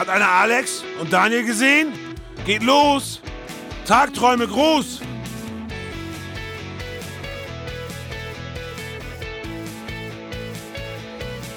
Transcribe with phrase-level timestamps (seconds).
[0.00, 1.92] Hat einer Alex und Daniel gesehen?
[2.46, 3.20] Geht los!
[3.84, 5.00] Tagträume groß!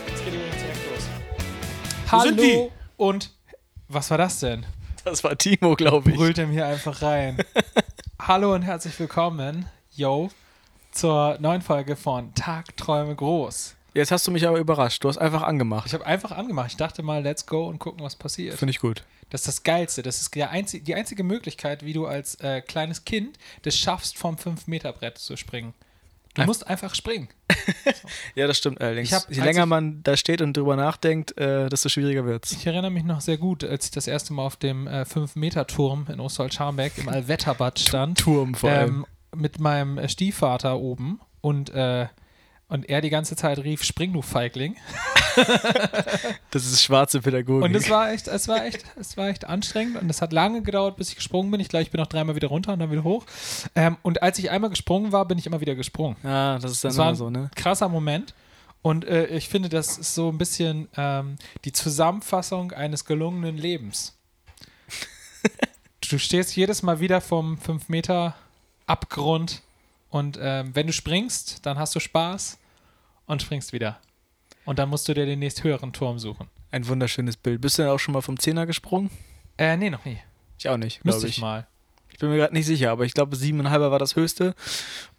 [0.08, 1.10] Jetzt geht übrigens direkt los.
[2.12, 2.52] Wo sind die?
[2.52, 3.32] Hallo und
[3.88, 4.66] was war das denn?
[5.06, 6.18] Das war Timo, glaube ich.
[6.18, 7.38] Brüllt ihm hier einfach rein.
[8.20, 10.30] Hallo und herzlich willkommen, yo,
[10.92, 13.78] zur neuen Folge von Tagträume groß.
[13.94, 15.04] Jetzt hast du mich aber überrascht.
[15.04, 15.86] Du hast einfach angemacht.
[15.88, 16.72] Ich habe einfach angemacht.
[16.72, 18.58] Ich dachte mal, let's go und gucken, was passiert.
[18.58, 19.04] Finde ich gut.
[19.30, 20.02] Das ist das Geilste.
[20.02, 24.18] Das ist der einzi die einzige Möglichkeit, wie du als äh, kleines Kind das schaffst,
[24.18, 25.74] vom 5-Meter-Brett zu springen.
[26.36, 27.30] Du Ein- musst einfach springen.
[28.36, 29.10] Ja, das stimmt allerdings.
[29.10, 32.52] Ich hab- Je länger ich- man da steht und drüber nachdenkt, äh, desto schwieriger wird's.
[32.52, 36.08] Ich erinnere mich noch sehr gut, als ich das erste Mal auf dem äh, 5-Meter-Turm
[36.12, 38.18] in Ostwald-Scharmbeck im Allwetterbad stand.
[38.18, 39.06] Turm vor allem.
[39.34, 42.08] ähm, mit meinem äh, Stiefvater oben und, äh,
[42.74, 44.76] und er die ganze Zeit rief, spring du Feigling.
[46.52, 47.64] Das ist schwarze Pädagogik.
[47.64, 50.62] Und es war echt, es war echt, es war echt anstrengend und es hat lange
[50.62, 51.60] gedauert, bis ich gesprungen bin.
[51.60, 53.26] Ich glaube, ich bin noch dreimal wieder runter und dann wieder hoch.
[53.74, 56.18] Ähm, und als ich einmal gesprungen war, bin ich immer wieder gesprungen.
[56.24, 57.50] ja, das ist dann Das war immer ein so, ne?
[57.56, 58.36] krasser Moment.
[58.84, 64.16] Und äh, ich finde, das ist so ein bisschen ähm, die Zusammenfassung eines gelungenen Lebens.
[66.12, 68.36] du stehst jedes Mal wieder vom 5 Meter
[68.86, 69.64] Abgrund
[70.10, 72.60] und ähm, wenn du springst, dann hast du Spaß
[73.26, 74.00] und springst wieder.
[74.66, 76.50] Und dann musst du dir den nächst höheren Turm suchen.
[76.72, 77.62] Ein wunderschönes Bild.
[77.62, 79.10] Bist du denn auch schon mal vom Zehner gesprungen?
[79.58, 80.20] Äh, nee, noch nie.
[80.58, 81.42] Ich auch nicht, Müsste glaube ich ich.
[81.42, 81.68] mal.
[82.10, 84.56] Ich bin mir gerade nicht sicher, aber ich glaube, siebeneinhalber war das höchste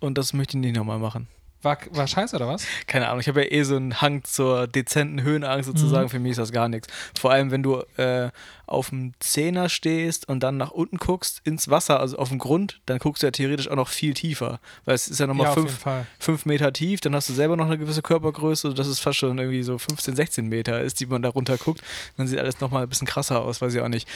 [0.01, 1.29] und das möchte ich nicht nochmal machen.
[1.65, 2.65] War, war scheiße oder was?
[2.87, 6.05] Keine Ahnung, ich habe ja eh so einen Hang zur dezenten Höhenangst sozusagen.
[6.05, 6.11] Mhm.
[6.11, 6.89] Für mich ist das gar nichts.
[7.19, 8.31] Vor allem, wenn du äh,
[8.67, 12.81] auf dem Zehner stehst und dann nach unten guckst, ins Wasser, also auf dem Grund,
[12.87, 14.61] dann guckst du ja theoretisch auch noch viel tiefer.
[14.85, 15.85] Weil es ist ja nochmal ja, fünf,
[16.19, 19.39] fünf Meter tief, dann hast du selber noch eine gewisse Körpergröße, dass es fast schon
[19.39, 21.83] irgendwie so 15, 16 Meter ist, die man da runter guckt.
[22.17, 24.09] Dann sieht alles nochmal ein bisschen krasser aus, weiß ich auch nicht.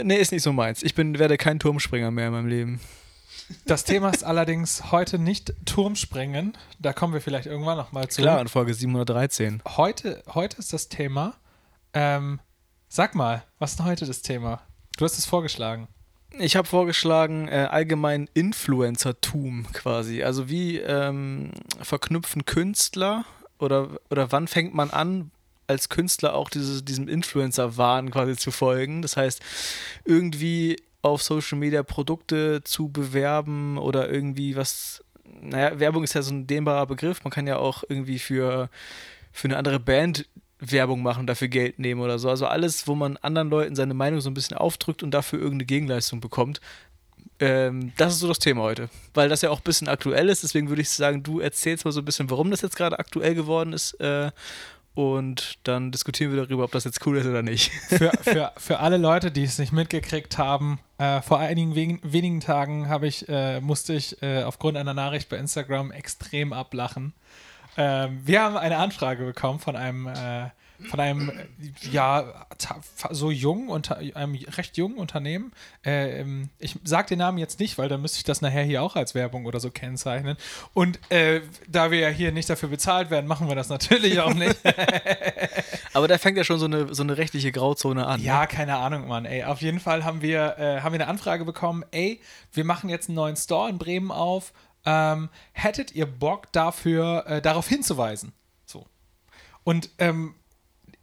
[0.00, 0.82] Nee, ist nicht so meins.
[0.82, 2.80] Ich bin, werde kein Turmspringer mehr in meinem Leben.
[3.64, 6.56] Das Thema ist allerdings heute nicht Turmspringen.
[6.78, 8.22] Da kommen wir vielleicht irgendwann nochmal zu.
[8.22, 9.62] Klar, in Folge 713.
[9.76, 11.34] heute, heute ist das Thema.
[11.92, 12.40] Ähm,
[12.88, 14.62] sag mal, was ist denn heute das Thema?
[14.96, 15.88] Du hast es vorgeschlagen.
[16.38, 20.22] Ich habe vorgeschlagen, äh, allgemein Influencertum quasi.
[20.22, 23.24] Also wie ähm, verknüpfen Künstler
[23.58, 25.30] oder, oder wann fängt man an,
[25.68, 29.02] als Künstler auch diese, diesem Influencer-Wahn quasi zu folgen?
[29.02, 29.40] Das heißt,
[30.04, 35.04] irgendwie auf Social Media Produkte zu bewerben oder irgendwie was.
[35.40, 37.24] Naja, Werbung ist ja so ein dehnbarer Begriff.
[37.24, 38.70] Man kann ja auch irgendwie für,
[39.32, 40.28] für eine andere Band
[40.58, 42.30] Werbung machen, dafür Geld nehmen oder so.
[42.30, 45.66] Also alles, wo man anderen Leuten seine Meinung so ein bisschen aufdrückt und dafür irgendeine
[45.66, 46.60] Gegenleistung bekommt.
[47.38, 48.88] Ähm, das ist so das Thema heute.
[49.12, 50.42] Weil das ja auch ein bisschen aktuell ist.
[50.42, 53.34] Deswegen würde ich sagen, du erzählst mal so ein bisschen, warum das jetzt gerade aktuell
[53.34, 53.94] geworden ist.
[54.00, 54.30] Äh,
[54.96, 57.70] und dann diskutieren wir darüber, ob das jetzt cool ist oder nicht.
[57.88, 62.40] Für, für, für alle Leute, die es nicht mitgekriegt haben, äh, vor einigen wegen, wenigen
[62.40, 67.12] Tagen ich, äh, musste ich äh, aufgrund einer Nachricht bei Instagram extrem ablachen.
[67.76, 70.48] Ähm, wir haben eine Anfrage bekommen von einem, äh,
[70.88, 71.46] von einem, äh,
[71.90, 72.46] ja,
[73.10, 75.52] so jung, unter, einem recht jungen Unternehmen.
[75.84, 78.82] Äh, ähm, ich sage den Namen jetzt nicht, weil dann müsste ich das nachher hier
[78.82, 80.36] auch als Werbung oder so kennzeichnen.
[80.74, 84.34] Und äh, da wir ja hier nicht dafür bezahlt werden, machen wir das natürlich auch
[84.34, 84.56] nicht.
[85.92, 88.20] Aber da fängt ja schon so eine, so eine rechtliche Grauzone an.
[88.20, 88.26] ne?
[88.26, 89.24] Ja, keine Ahnung, Mann.
[89.24, 91.84] Ey, auf jeden Fall haben wir, äh, haben wir eine Anfrage bekommen.
[91.90, 92.20] Ey,
[92.52, 94.52] wir machen jetzt einen neuen Store in Bremen auf.
[94.84, 98.32] Ähm, hättet ihr Bock dafür, äh, darauf hinzuweisen?
[98.64, 98.86] So.
[99.64, 100.34] Und ähm,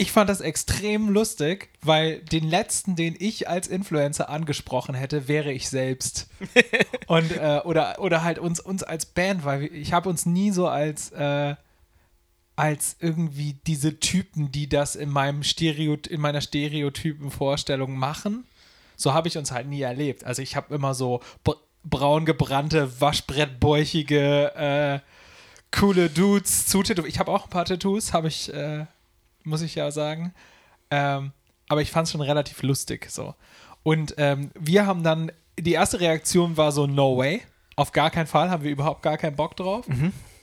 [0.03, 5.53] ich fand das extrem lustig, weil den letzten, den ich als Influencer angesprochen hätte, wäre
[5.53, 6.27] ich selbst.
[7.07, 10.67] Und äh, oder, oder halt uns, uns als Band, weil ich habe uns nie so
[10.67, 11.55] als äh,
[12.57, 18.45] als irgendwie diese Typen, die das in meinem Stereo, in meiner Stereotypen-Vorstellung machen.
[18.97, 20.25] So habe ich uns halt nie erlebt.
[20.25, 24.99] Also ich habe immer so br braun gebrannte, waschbrettbäuchige, äh,
[25.77, 27.13] coole Dudes zutätowiert.
[27.13, 28.85] Ich habe auch ein paar Tattoos, habe ich, äh,
[29.43, 30.33] muss ich ja sagen.
[30.91, 31.31] Ähm,
[31.69, 33.35] aber ich fand es schon relativ lustig so.
[33.83, 37.41] Und ähm, wir haben dann, die erste Reaktion war so, no way.
[37.75, 39.85] Auf gar keinen Fall, haben wir überhaupt gar keinen Bock drauf.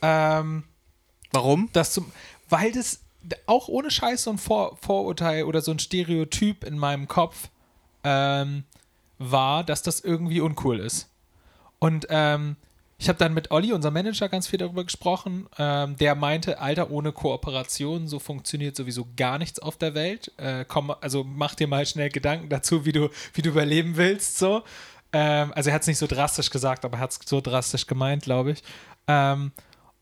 [0.01, 0.63] Ähm,
[1.31, 1.69] Warum?
[1.73, 2.11] das zum,
[2.49, 3.01] weil das
[3.45, 7.49] auch ohne Scheiß so ein Vor Vorurteil oder so ein Stereotyp in meinem Kopf
[8.03, 8.63] ähm,
[9.17, 11.09] war, dass das irgendwie uncool ist.
[11.79, 12.57] Und ähm,
[13.01, 15.49] ich habe dann mit Olli, unserem Manager, ganz viel darüber gesprochen.
[15.57, 20.31] Ähm, der meinte, Alter, ohne Kooperation, so funktioniert sowieso gar nichts auf der Welt.
[20.37, 24.37] Äh, komm, also mach dir mal schnell Gedanken dazu, wie du, wie du überleben willst.
[24.37, 24.61] So.
[25.13, 27.87] Ähm, also er hat es nicht so drastisch gesagt, aber er hat es so drastisch
[27.87, 28.63] gemeint, glaube ich.
[29.07, 29.51] Ähm,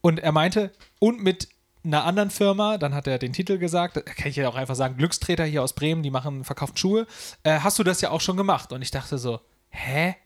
[0.01, 1.47] und er meinte, und mit,
[1.85, 4.75] einer anderen Firma, dann hat er den Titel gesagt, da kann ich ja auch einfach
[4.75, 7.07] sagen, Glückstreter hier aus Bremen, die machen, verkaufen Schuhe.
[7.43, 8.73] Äh, hast du das ja auch schon gemacht?
[8.73, 10.17] Und ich dachte so, hä?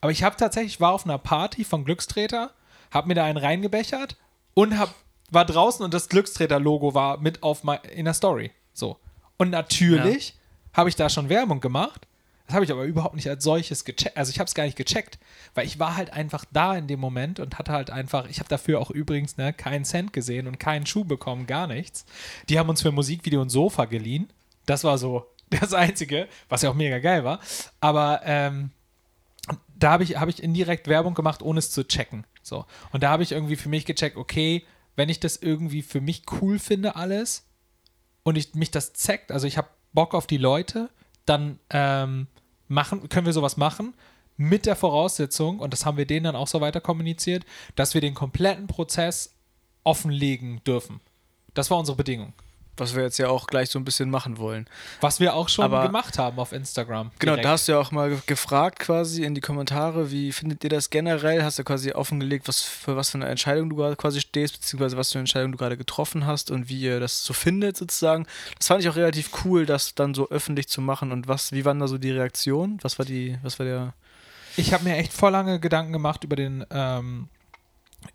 [0.00, 2.52] Aber ich habe tatsächlich, war auf einer Party von Glückstreter,
[2.90, 4.16] habe mir da einen reingebechert
[4.54, 4.94] und hab,
[5.30, 8.52] war draußen und das Glückstreter-Logo war mit auf mein, in der Story.
[8.72, 8.98] So.
[9.36, 10.34] Und natürlich
[10.72, 12.06] habe ich da schon Werbung gemacht.
[12.46, 14.16] Das habe ich aber überhaupt nicht als solches gecheckt.
[14.16, 15.18] Also ich habe es gar nicht gecheckt,
[15.54, 18.48] weil ich war halt einfach da in dem Moment und hatte halt einfach, ich habe
[18.48, 22.06] dafür auch übrigens ne, keinen Cent gesehen und keinen Schuh bekommen, gar nichts.
[22.48, 24.30] Die haben uns für Musikvideo ein Sofa geliehen.
[24.64, 27.40] Das war so das Einzige, was ja auch mega geil war.
[27.80, 28.70] Aber ähm,
[29.78, 32.26] da habe ich, hab ich indirekt Werbung gemacht, ohne es zu checken.
[32.42, 32.64] So.
[32.92, 34.64] Und da habe ich irgendwie für mich gecheckt, okay,
[34.96, 37.46] wenn ich das irgendwie für mich cool finde, alles,
[38.24, 40.90] und ich, mich das zeckt, also ich habe Bock auf die Leute,
[41.24, 42.26] dann ähm,
[42.66, 43.94] machen, können wir sowas machen
[44.36, 47.44] mit der Voraussetzung, und das haben wir denen dann auch so weiter kommuniziert,
[47.74, 49.34] dass wir den kompletten Prozess
[49.84, 51.00] offenlegen dürfen.
[51.54, 52.32] Das war unsere Bedingung.
[52.78, 54.66] Was wir jetzt ja auch gleich so ein bisschen machen wollen.
[55.00, 57.10] Was wir auch schon Aber- gemacht haben auf Instagram.
[57.18, 57.44] Genau, direkt.
[57.44, 60.70] da hast du ja auch mal ge- gefragt quasi in die Kommentare, wie findet ihr
[60.70, 61.42] das generell?
[61.42, 64.96] Hast du quasi offengelegt, was für was für eine Entscheidung du gerade quasi stehst, beziehungsweise
[64.96, 68.26] was für eine Entscheidung du gerade getroffen hast und wie ihr das so findet sozusagen.
[68.58, 71.64] Das fand ich auch relativ cool, das dann so öffentlich zu machen und was, wie
[71.64, 72.78] waren da so die Reaktionen?
[72.82, 73.94] Was war die, was war der
[74.56, 77.28] Ich habe mir echt voll lange Gedanken gemacht über den, ähm,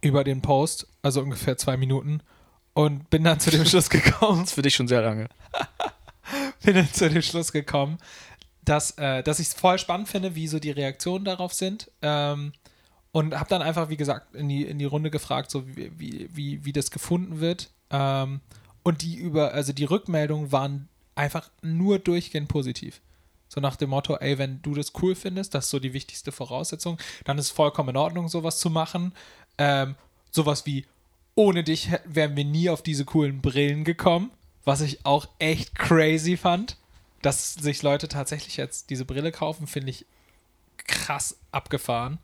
[0.01, 2.21] über den Post, also ungefähr zwei Minuten,
[2.73, 5.29] und bin dann zu dem Schluss gekommen, für dich schon sehr lange.
[6.63, 7.97] bin dann zu dem Schluss gekommen,
[8.63, 11.91] dass, äh, dass ich es voll spannend finde, wie so die Reaktionen darauf sind.
[12.01, 12.53] Ähm,
[13.11, 16.29] und habe dann einfach, wie gesagt, in die, in die Runde gefragt, so wie, wie,
[16.33, 17.69] wie, wie das gefunden wird.
[17.91, 18.41] Ähm,
[18.81, 23.01] und die über, also die Rückmeldungen waren einfach nur durchgehend positiv.
[23.47, 26.31] So nach dem Motto, ey, wenn du das cool findest, das ist so die wichtigste
[26.31, 29.13] Voraussetzung, dann ist es vollkommen in Ordnung, sowas zu machen.
[29.59, 29.95] Ähm,
[30.31, 30.87] sowas wie,
[31.35, 34.31] ohne dich wären wir nie auf diese coolen Brillen gekommen,
[34.65, 36.77] was ich auch echt crazy fand.
[37.21, 40.05] Dass sich Leute tatsächlich jetzt diese Brille kaufen, finde ich
[40.77, 42.19] krass abgefahren.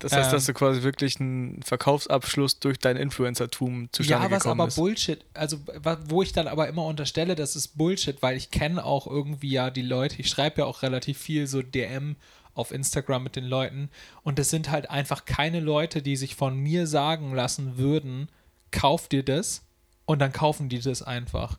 [0.00, 0.32] Das heißt, Ähm.
[0.32, 4.74] dass du quasi wirklich einen Verkaufsabschluss durch dein Influencertum zustande Ja, was gekommen aber ist.
[4.74, 5.58] Bullshit, also
[6.08, 9.70] wo ich dann aber immer unterstelle, das ist Bullshit, weil ich kenne auch irgendwie ja
[9.70, 12.16] die Leute, ich schreibe ja auch relativ viel so DM
[12.54, 13.90] auf Instagram mit den Leuten
[14.24, 18.28] und das sind halt einfach keine Leute, die sich von mir sagen lassen würden,
[18.72, 19.62] kauf dir das
[20.04, 21.58] und dann kaufen die das einfach.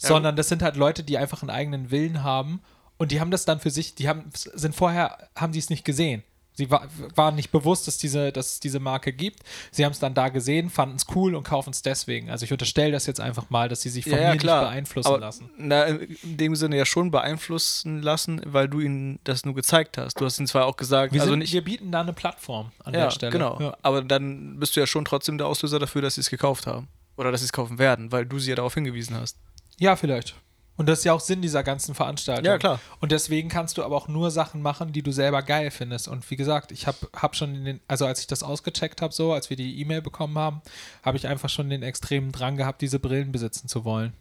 [0.00, 0.08] Ja.
[0.08, 2.60] Sondern das sind halt Leute, die einfach einen eigenen Willen haben
[2.98, 5.84] und die haben das dann für sich, die haben, sind vorher, haben die es nicht
[5.84, 6.22] gesehen.
[6.56, 9.40] Sie war, waren nicht bewusst, dass, diese, dass es diese Marke gibt.
[9.70, 12.30] Sie haben es dann da gesehen, fanden es cool und kaufen es deswegen.
[12.30, 14.62] Also ich unterstelle das jetzt einfach mal, dass sie sich von Ja, ja, mir klar.
[14.62, 15.50] nicht beeinflussen aber, lassen.
[15.58, 20.18] Na, in dem Sinne ja schon beeinflussen lassen, weil du ihnen das nur gezeigt hast.
[20.20, 21.52] Du hast ihnen zwar auch gesagt, Wir, also sind, nicht.
[21.52, 23.32] wir bieten da eine Plattform an ja, der Stelle.
[23.32, 23.60] genau.
[23.60, 23.76] Ja.
[23.82, 26.88] Aber dann bist du ja schon trotzdem der Auslöser dafür, dass sie es gekauft haben.
[27.18, 29.36] Oder dass sie es kaufen werden, weil du sie ja darauf hingewiesen hast.
[29.78, 30.34] ja, vielleicht.
[30.76, 32.44] Und das ist ja auch Sinn dieser ganzen Veranstaltung.
[32.44, 32.80] Ja, klar.
[33.00, 36.06] Und deswegen kannst du aber auch nur Sachen machen, die du selber geil findest.
[36.08, 39.14] Und wie gesagt, ich habe hab schon in den, also als ich das ausgecheckt habe,
[39.14, 40.60] so, als wir die E-Mail bekommen haben,
[41.02, 44.12] habe ich einfach schon den extremen Drang gehabt, diese Brillen besitzen zu wollen.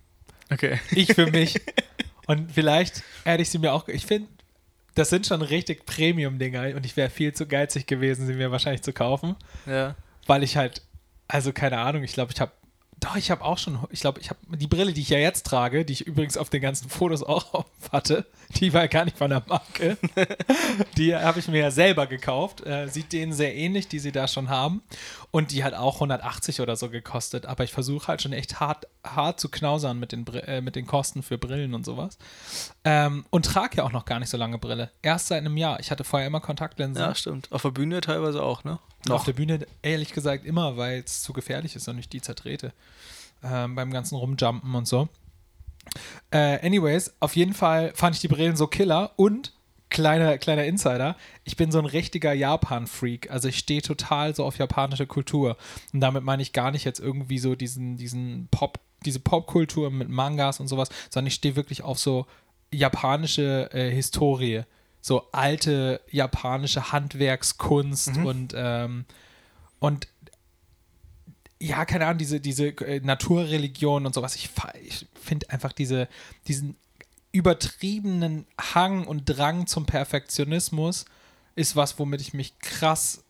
[0.52, 0.80] Okay.
[0.92, 1.60] Ich für mich.
[2.28, 3.88] Und vielleicht hätte ich sie mir auch.
[3.88, 4.30] Ich finde,
[4.96, 8.82] das sind schon richtig Premium-Dinger und ich wäre viel zu geizig gewesen, sie mir wahrscheinlich
[8.82, 9.36] zu kaufen,
[9.66, 9.96] Ja.
[10.26, 10.82] weil ich halt,
[11.28, 12.52] also keine Ahnung, ich glaube, ich habe.
[13.02, 15.46] Doch, ich habe auch schon, ich glaube, ich habe die Brille, die ich ja jetzt
[15.46, 18.26] trage, die ich übrigens auf den ganzen Fotos auch auf hatte,
[18.56, 19.98] die war gar nicht von der Marke.
[20.98, 22.66] die habe ich mir ja selber gekauft.
[22.66, 24.82] Äh, sieht denen sehr ähnlich, die sie da schon haben.
[25.32, 27.46] Und die hat auch 180 oder so gekostet.
[27.46, 30.76] Aber ich versuche halt schon echt hart, hart zu knausern mit den, Bri- äh, mit
[30.76, 32.18] den Kosten für Brillen und sowas.
[32.86, 34.90] Ähm, und trage ja auch noch gar nicht so lange Brille.
[35.02, 35.80] Erst seit einem Jahr.
[35.80, 37.04] Ich hatte vorher immer Kontaktlinsen.
[37.04, 37.52] ja, stimmt.
[37.52, 38.80] Auf der Bühne teilweise auch, ne?
[39.06, 42.22] Und Auf der Bühne ehrlich gesagt immer, weil es zu gefährlich ist und ich die
[42.22, 42.74] zertrete.
[43.44, 45.10] Ähm, beim ganzen Rumjumpen und so.
[46.32, 49.54] Äh, anyways, auf jeden Fall fand ich die Brillen so killer und
[49.90, 53.32] kleiner, kleiner Insider, ich bin so ein richtiger Japan-Freak.
[53.32, 55.58] Also ich stehe total so auf japanische Kultur.
[55.94, 60.10] Und damit meine ich gar nicht jetzt irgendwie so diesen, diesen Pop, diese Popkultur mit
[60.10, 62.26] Mangas und sowas, sondern ich stehe wirklich auf so
[62.74, 64.64] japanische äh, Historie.
[65.06, 69.06] So alte japanische Handwerkskunst und, ähm,
[69.78, 70.08] und
[71.60, 74.36] ja, keine Ahnung, diese, diese äh, Naturreligion und sowas.
[74.36, 74.50] Ich,
[74.82, 76.08] ich finde einfach diese,
[76.48, 76.76] diesen
[77.32, 81.06] übertriebenen Hang und Drang zum Perfektionismus
[81.54, 83.25] ist was, womit ich mich krass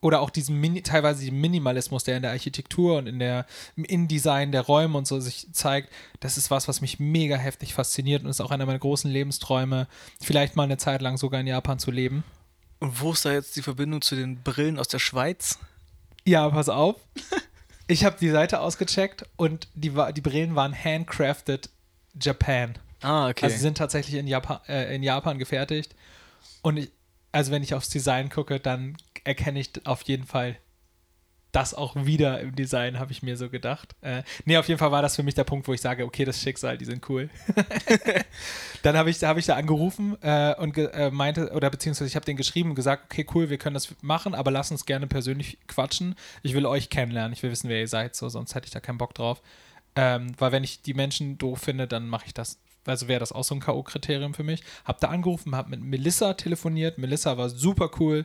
[0.00, 3.84] oder auch diesen Mini, teilweise den Minimalismus, der in der Architektur und in der im
[3.84, 5.90] InDesign der Räume und so sich zeigt,
[6.20, 9.88] das ist was, was mich mega heftig fasziniert und ist auch einer meiner großen Lebensträume,
[10.20, 12.24] vielleicht mal eine Zeit lang sogar in Japan zu leben.
[12.78, 15.58] Und wo ist da jetzt die Verbindung zu den Brillen aus der Schweiz?
[16.24, 16.96] Ja, pass auf.
[17.86, 21.68] Ich habe die Seite ausgecheckt und die, die Brillen waren handcrafted
[22.20, 22.74] Japan.
[23.02, 23.46] Ah, okay.
[23.46, 25.94] Also sie sind tatsächlich in Japan, äh, in Japan gefertigt.
[26.62, 26.90] Und ich,
[27.32, 30.56] also wenn ich aufs Design gucke, dann erkenne ich auf jeden Fall
[31.52, 33.94] das auch wieder im Design, habe ich mir so gedacht.
[34.02, 36.24] Äh, nee, auf jeden Fall war das für mich der Punkt, wo ich sage, okay,
[36.24, 37.28] das Schicksal, die sind cool.
[38.82, 42.24] dann habe ich, hab ich da angerufen äh, und äh, meinte, oder beziehungsweise ich habe
[42.24, 45.58] den geschrieben und gesagt, okay, cool, wir können das machen, aber lass uns gerne persönlich
[45.66, 46.14] quatschen.
[46.42, 48.80] Ich will euch kennenlernen, ich will wissen, wer ihr seid, so, sonst hätte ich da
[48.80, 49.42] keinen Bock drauf.
[49.96, 52.60] Ähm, weil wenn ich die Menschen doof finde, dann mache ich das.
[52.86, 54.62] Also wäre das auch so ein K.O.-Kriterium für mich.
[54.84, 56.96] Hab da angerufen, hab mit Melissa telefoniert.
[56.96, 58.24] Melissa war super cool.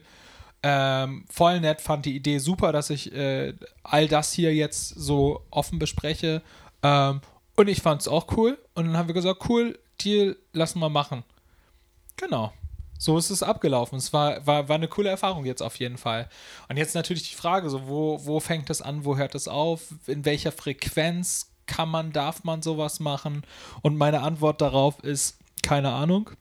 [0.67, 3.53] Ähm, voll nett, fand die Idee super, dass ich äh,
[3.83, 6.41] all das hier jetzt so offen bespreche.
[6.81, 7.21] Ähm,
[7.55, 8.57] und ich fand es auch cool.
[8.73, 11.23] Und dann haben wir gesagt, cool, Deal, lassen wir machen.
[12.15, 12.51] Genau.
[12.97, 13.99] So ist es abgelaufen.
[13.99, 16.29] Es war, war, war eine coole Erfahrung jetzt auf jeden Fall.
[16.67, 19.93] Und jetzt natürlich die Frage, so wo, wo fängt es an, wo hört es auf,
[20.07, 23.43] in welcher Frequenz kann man, darf man sowas machen?
[23.83, 26.31] Und meine Antwort darauf ist, keine Ahnung.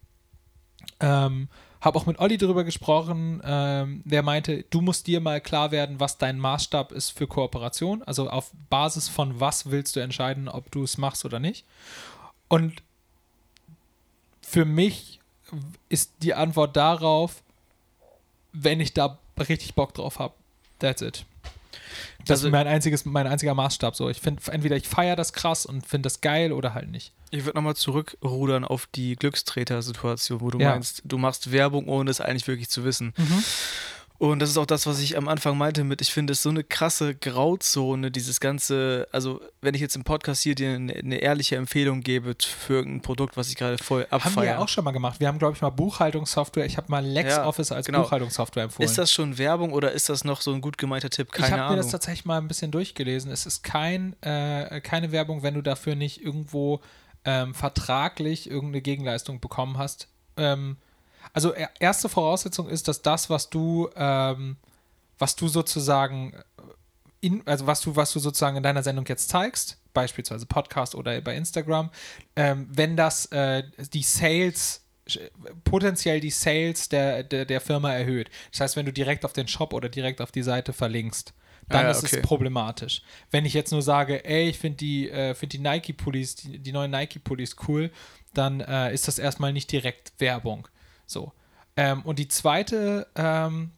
[1.01, 1.49] Ähm,
[1.85, 6.01] habe auch mit Olli darüber gesprochen, ähm, der meinte, du musst dir mal klar werden,
[6.01, 8.03] was dein Maßstab ist für Kooperation.
[8.03, 11.65] Also auf Basis von was willst du entscheiden, ob du es machst oder nicht.
[12.49, 12.83] Und
[14.41, 15.21] für mich
[15.89, 17.43] ist die Antwort darauf,
[18.53, 20.35] wenn ich da richtig Bock drauf habe.
[20.79, 21.27] That's it.
[22.21, 23.95] Das Also- ist mein, einziges, mein einziger Maßstab.
[23.95, 27.13] So, ich finde, entweder ich feiere das krass und finde das geil oder halt nicht.
[27.35, 30.71] Ich würde nochmal zurückrudern auf die Glückstreter-Situation, wo du Ja.
[30.71, 33.13] meinst, du machst Werbung, ohne es eigentlich wirklich zu wissen.
[34.19, 36.49] Und das ist auch das, was ich am Anfang meinte mit, ich finde es so
[36.49, 41.17] eine krasse Grauzone, dieses ganze, also wenn ich jetzt im Podcast hier dir eine, eine
[41.17, 44.45] ehrliche Empfehlung gebe für irgendein Produkt, was ich gerade voll Haben wir abfeiere.
[44.47, 45.19] ja auch schon mal gemacht.
[45.19, 46.65] Wir haben, glaube ich, mal Buchhaltungssoftware.
[46.65, 48.03] Ich habe mal LexOffice als genau.
[48.05, 48.89] Buchhaltungssoftware empfohlen.
[48.89, 51.29] Ist das schon Werbung oder ist das noch so ein gut gemeinter Tipp?
[51.33, 51.93] ich Keine habe mir das Ahnung.
[51.93, 53.33] tatsächlich mal ein bisschen durchgelesen.
[53.33, 56.81] Es ist kein, äh, keine Werbung, wenn du dafür nicht irgendwo
[57.25, 60.09] ähm, vertraglich irgendeine Gegenleistung bekommen hast.
[60.37, 60.77] Ähm,
[61.33, 64.57] also er, erste Voraussetzung ist, dass das, was du, ähm,
[65.19, 66.35] was du sozusagen
[67.21, 71.19] in, also was du, was du sozusagen in deiner Sendung jetzt zeigst, beispielsweise Podcast oder
[71.23, 71.91] bei Instagram,
[72.37, 73.63] ähm, wenn das äh,
[73.93, 74.83] die Sales
[75.65, 78.31] potenziell die Sales der, der, der Firma erhöht.
[78.53, 81.35] Das heißt, wenn du direkt auf den Shop oder direkt auf die Seite verlinkst,
[81.69, 82.17] dann ja, ist okay.
[82.17, 83.03] es problematisch.
[83.31, 86.73] Wenn ich jetzt nur sage, ey, ich finde die, äh, find die Nike-Pullis, die, die
[86.73, 87.91] neuen Nike-Pullis cool,
[88.35, 90.69] dann äh, ist das erstmal nicht direkt Werbung.
[91.07, 91.33] So.
[91.77, 93.71] Ähm, und die zweite, ähm,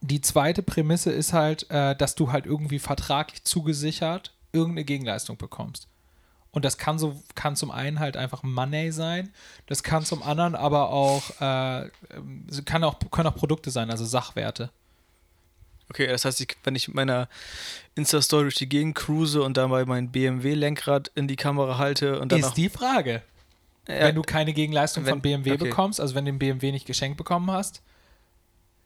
[0.00, 5.88] die zweite Prämisse ist halt, äh, dass du halt irgendwie vertraglich zugesichert irgendeine Gegenleistung bekommst.
[6.52, 9.32] Und das kann so, kann zum einen halt einfach Money sein,
[9.66, 14.04] das kann zum anderen aber auch, äh, ähm, kann auch, können auch Produkte sein, also
[14.04, 14.70] Sachwerte.
[15.90, 17.28] Okay, das heißt, ich, wenn ich mit meiner
[17.96, 22.40] Insta-Story durch die Gegend cruise und dabei mein BMW-Lenkrad in die Kamera halte und dann
[22.40, 23.22] ist die Frage.
[23.88, 25.64] Ja, wenn du keine Gegenleistung wenn- von BMW okay.
[25.64, 27.82] bekommst, also wenn du den BMW nicht geschenkt bekommen hast,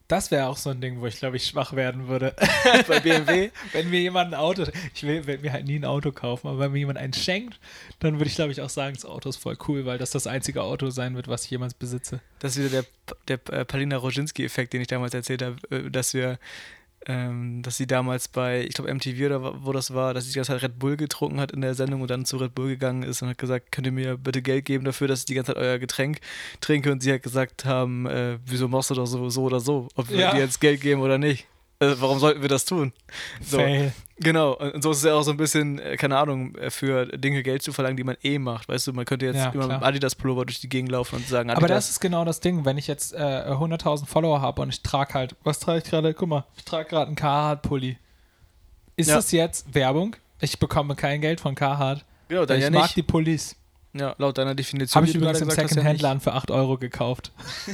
[0.07, 2.35] das wäre auch so ein Ding, wo ich glaube ich schwach werden würde.
[2.87, 6.11] bei BMW, wenn mir jemand ein Auto, ich will, will mir halt nie ein Auto
[6.11, 7.59] kaufen, aber wenn mir jemand eins schenkt,
[7.99, 10.27] dann würde ich glaube ich auch sagen, das Auto ist voll cool, weil das das
[10.27, 12.19] einzige Auto sein wird, was ich jemals besitze.
[12.39, 12.83] das ist wieder
[13.27, 16.37] der, der äh, Palina Roginski-Effekt, den ich damals erzählt habe, äh, dass wir,
[17.07, 20.35] ähm, dass sie damals bei, ich glaube MTV oder wo- das war, dass sie die
[20.37, 23.03] ganze Zeit Red Bull getrunken hat in der Sendung und dann zu Red Bull gegangen
[23.03, 25.53] ist und hat gesagt, könnt ihr mir bitte Geld geben dafür, dass ich die ganze
[25.53, 26.19] Zeit euer Getränk
[26.61, 29.87] trinke und sie hat gesagt haben, äh, wieso machst du doch so, so oder so,
[29.95, 30.31] ob wir Ja.
[30.33, 31.47] dir jetzt Geld geben oder nicht.
[31.79, 32.93] Äh, warum sollten wir das tun?
[33.41, 33.57] So.
[33.57, 33.91] Fail.
[34.17, 37.05] Genau, und so ist es ja auch so ein bisschen, äh, keine Ahnung, äh, für
[37.05, 38.69] Dinge Geld zu verlangen, die man eh macht.
[38.69, 41.49] Weißt du, man könnte jetzt Ja, immer mit Adidas-Pullover durch die Gegend laufen und sagen,
[41.49, 41.63] Adidas.
[41.63, 44.81] Aber das ist genau das Ding, wenn ich jetzt äh, 100.000 Follower habe und ich
[44.83, 46.13] trage halt, was trage ich gerade?
[46.13, 47.97] Guck mal, ich trage gerade einen Carhartt-Pulli.
[48.95, 49.15] Ist Ja.
[49.17, 50.15] das jetzt Werbung?
[50.39, 52.05] Ich bekomme kein Geld von Carhartt.
[52.29, 52.95] genau, dann ich ja mag nicht.
[52.95, 53.57] die Pullis.
[53.91, 54.95] Ja, laut deiner Definition.
[55.01, 57.31] Habe ich übrigens im hast, ja für 8 Euro gekauft.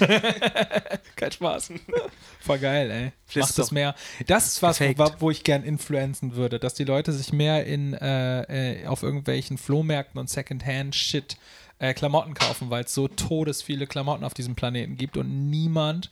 [1.21, 1.73] Kein Spaß.
[2.39, 3.11] Voll geil, ey.
[3.27, 3.93] Ist das doch mehr.
[4.25, 7.93] Das ist was, wo, wo ich gern influenzen würde, dass die Leute sich mehr in,
[7.93, 11.37] äh, äh, auf irgendwelchen Flohmärkten und Secondhand-Shit
[11.77, 16.09] äh, Klamotten kaufen, weil es so todes viele Klamotten auf diesem Planeten gibt und niemand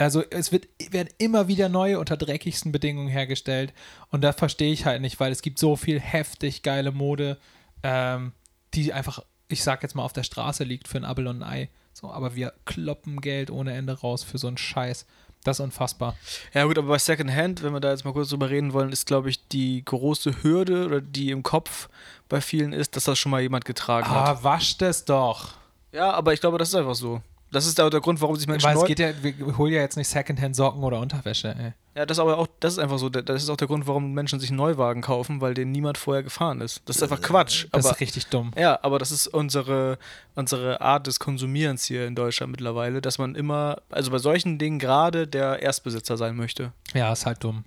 [0.00, 3.72] also es wird, werden immer wieder neue unter dreckigsten Bedingungen hergestellt
[4.12, 7.36] und da verstehe ich halt nicht, weil es gibt so viel heftig geile Mode,
[7.82, 8.30] ähm,
[8.74, 11.50] die einfach, ich sag jetzt mal, auf der Straße liegt für ein Abel und ein
[11.50, 11.68] Ei.
[12.00, 15.04] So, aber wir kloppen Geld ohne Ende raus für so einen Scheiß.
[15.42, 16.14] Das ist unfassbar.
[16.54, 19.06] Ja gut, aber bei Secondhand, wenn wir da jetzt mal kurz drüber reden wollen, ist,
[19.06, 21.88] glaube ich, die große Hürde oder die im Kopf
[22.28, 24.28] bei vielen ist, dass das schon mal jemand getragen hat.
[24.28, 25.54] Ah, wasch das doch.
[25.90, 27.20] Ja, aber ich glaube, das ist einfach so.
[27.50, 29.80] Das ist auch der Grund, warum sich Menschen Weil es geht ja, wir holen ja
[29.80, 31.72] jetzt nicht Secondhand Socken oder Unterwäsche, ey.
[31.96, 33.86] Ja, das ist aber auch, das ist einfach so, der- das ist auch der Grund,
[33.86, 36.82] warum Menschen sich Neuwagen kaufen, weil den niemand vorher gefahren ist.
[36.84, 37.66] Das ist einfach Quatsch.
[37.72, 38.52] Das aber, ist richtig dumm.
[38.56, 39.98] ja, aber das ist unsere,
[40.34, 44.78] unsere Art des Konsumierens hier in Deutschland mittlerweile, dass man immer, also bei solchen Dingen
[44.78, 46.72] gerade der Erstbesitzer sein möchte.
[46.94, 47.64] Ja, ist halt dumm.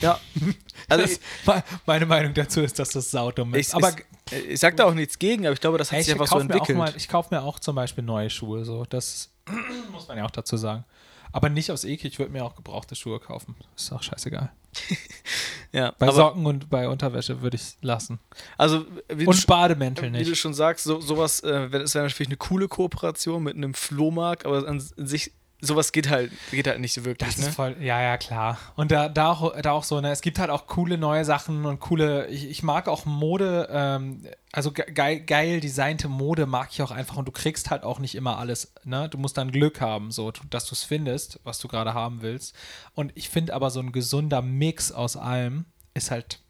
[0.00, 0.18] Ja.
[0.88, 3.68] Also Das, me- meine Meinung dazu ist, dass das saudumm ist.
[3.68, 3.94] ich, aber
[4.32, 6.26] ich, ich sag da auch nichts gegen, aber ich glaube, das hat sich ich einfach
[6.26, 6.76] so entwickelt.
[6.76, 8.64] mal- ich kaufe mir auch zum Beispiel neue Schuhe.
[8.64, 8.84] So.
[8.86, 9.30] Das
[9.92, 10.84] muss man ja auch dazu sagen.
[11.32, 13.54] Aber nicht aus Ekel, ich würde mir auch gebrauchte Schuhe kaufen.
[13.76, 14.50] Ist auch scheißegal.
[15.72, 18.18] ja, Bei Socken und bei Unterwäsche würde ich es lassen.
[18.58, 18.84] also
[19.26, 20.40] Und Bademäntel wie du nicht.
[20.40, 24.80] schon sagst, so, sowas, äh, wäre natürlich eine coole Kooperation mit einem Flohmarkt, aber an
[24.80, 27.28] sich, sowas geht halt, geht halt nicht so wirklich.
[27.28, 27.48] Das ne?
[27.48, 28.58] ist voll, ja, ja, klar.
[28.76, 31.64] Und da, da, auch, da auch so, ne, es gibt halt auch coole neue Sachen
[31.66, 36.68] und coole, ich, ich mag auch Mode, ähm, also ge- geil, geil designte Mode mag
[36.72, 39.08] ich auch einfach und du kriegst halt auch nicht immer alles, ne?
[39.08, 42.54] Du musst dann Glück haben, so, dass du es findest, was du gerade haben willst.
[42.94, 46.40] Und ich finde aber so ein gesunder Mix aus allem ist halt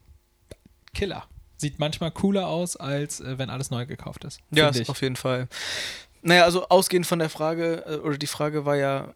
[0.95, 1.25] Killer.
[1.57, 4.41] Sieht manchmal cooler aus, als äh, wenn alles neu gekauft ist.
[4.51, 4.89] Ja, ich.
[4.89, 5.47] auf jeden Fall.
[6.23, 9.15] Naja, also ausgehend von der Frage, äh, oder die Frage war ja,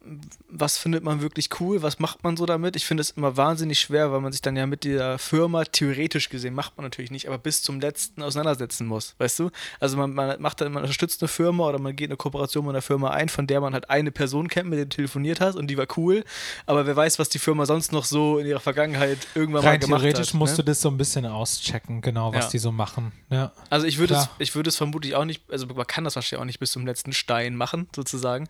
[0.49, 2.77] was findet man wirklich cool, was macht man so damit?
[2.77, 6.31] Ich finde es immer wahnsinnig schwer, weil man sich dann ja mit der Firma theoretisch
[6.31, 9.51] gesehen, macht man natürlich nicht, aber bis zum letzten auseinandersetzen muss, weißt du?
[9.81, 12.75] Also man, man macht dann, man unterstützt eine Firma oder man geht eine Kooperation mit
[12.75, 15.57] einer Firma ein, von der man halt eine Person kennt, mit der du telefoniert hast
[15.57, 16.25] und die war cool,
[16.65, 19.81] aber wer weiß, was die Firma sonst noch so in ihrer Vergangenheit irgendwann mal Rein
[19.81, 20.35] gemacht theoretisch hat.
[20.35, 20.65] musst ne?
[20.65, 22.51] du das so ein bisschen auschecken, genau, was Ja.
[22.53, 23.13] die so machen.
[23.29, 23.53] Ja.
[23.69, 26.41] Also ich würde es, ich würde es vermutlich auch nicht, also man kann das wahrscheinlich
[26.41, 28.49] auch nicht bis zum letzten Stein machen, sozusagen.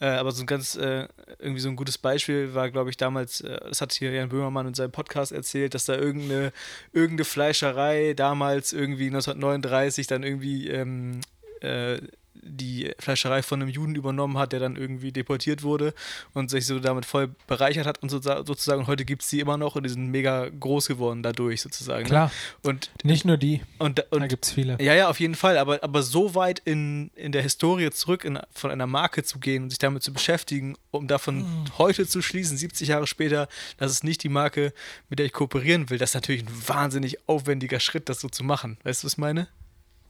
[0.00, 1.06] Äh, aber so ein ganz, äh,
[1.38, 4.66] irgendwie so ein gutes Beispiel war, glaube ich, damals, äh, das hat hier Jan Böhmermann
[4.66, 6.52] in seinem Podcast erzählt, dass da irgendeine,
[6.92, 11.20] irgendeine Fleischerei damals irgendwie 1939 dann irgendwie ähm,
[11.60, 11.98] äh,
[12.34, 15.94] die Fleischerei von einem Juden übernommen hat, der dann irgendwie deportiert wurde
[16.32, 18.80] und sich so damit voll bereichert hat und so, sozusagen.
[18.80, 22.04] Und heute gibt es die immer noch und die sind mega groß geworden dadurch sozusagen.
[22.04, 22.30] Klar, Ne?
[22.62, 24.76] Und, nicht nur die, und, da und gibt es viele.
[24.80, 28.38] ja, ja, auf jeden Fall, aber, aber so weit in, in der Historie zurück in,
[28.52, 31.44] von einer Marke zu gehen und sich damit zu beschäftigen, um davon
[31.78, 34.72] heute zu schließen, 70 Jahre später, das ist nicht die Marke,
[35.08, 38.44] mit der ich kooperieren will, das ist natürlich ein wahnsinnig aufwendiger Schritt, das so zu
[38.44, 38.78] machen.
[38.84, 39.48] Weißt du, was ich meine?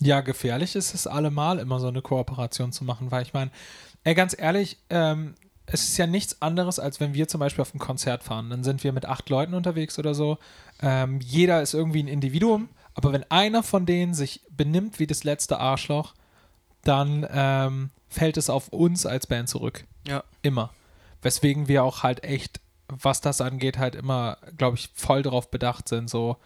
[0.03, 3.51] Ja, gefährlich ist es allemal, immer so eine Kooperation zu machen, weil ich meine,
[4.05, 5.35] ey, ganz ehrlich, ähm,
[5.67, 8.51] es ist ja nichts anderes, als wenn wir zum Beispiel auf ein Konzert fahren.
[8.51, 10.39] Dann sind wir mit acht Leuten unterwegs oder so.
[10.81, 15.25] Ähm, jeder ist irgendwie ein Individuum, aber wenn einer von denen sich benimmt wie das
[15.25, 16.15] letzte Arschloch,
[16.83, 19.85] dann ähm, fällt es auf uns als Band zurück.
[20.07, 20.25] Ja.
[20.43, 20.71] Immer.
[21.23, 25.89] Weswegen wir auch halt echt, was das angeht, halt immer, glaube ich, voll darauf bedacht
[25.89, 26.37] sind, so,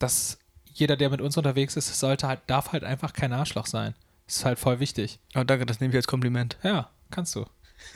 [0.00, 0.38] dass
[0.74, 3.94] jeder, der mit uns unterwegs ist, sollte halt, darf halt einfach kein Arschloch sein.
[4.26, 5.18] Das ist halt voll wichtig.
[5.34, 6.56] Oh, danke, das nehme ich als Kompliment.
[6.62, 7.46] Ja, kannst du.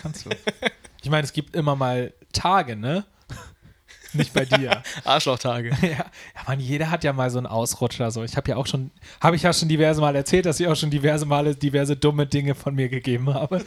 [0.00, 0.30] Kannst du.
[1.02, 3.04] ich meine, es gibt immer mal Tage, ne?
[4.12, 4.82] Nicht bei dir.
[5.04, 5.70] Arschlochtage.
[5.82, 6.06] ja, ja,
[6.46, 8.10] Mann, jeder hat ja mal so einen Ausrutscher.
[8.10, 8.22] So.
[8.22, 10.76] Ich habe ja auch schon, habe ich ja schon diverse Mal erzählt, dass ich auch
[10.76, 13.64] schon diverse Male diverse dumme Dinge von mir gegeben habe.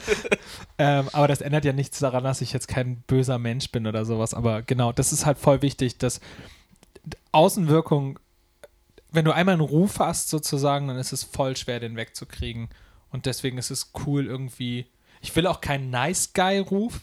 [0.78, 4.04] ähm, aber das ändert ja nichts daran, dass ich jetzt kein böser Mensch bin oder
[4.04, 4.34] sowas.
[4.34, 6.20] Aber genau, das ist halt voll wichtig, dass
[7.32, 8.18] Außenwirkung,
[9.12, 12.68] wenn du einmal einen Ruf hast sozusagen, dann ist es voll schwer, den wegzukriegen.
[13.10, 14.86] Und deswegen ist es cool irgendwie.
[15.20, 17.00] Ich will auch keinen Nice Guy-Ruf,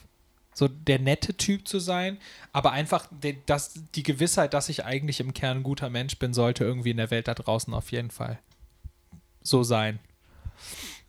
[0.54, 2.18] so der nette Typ zu sein,
[2.52, 6.34] aber einfach de, das, die Gewissheit, dass ich eigentlich im Kern ein guter Mensch bin,
[6.34, 8.40] sollte irgendwie in der Welt da draußen auf jeden Fall
[9.42, 10.00] so sein.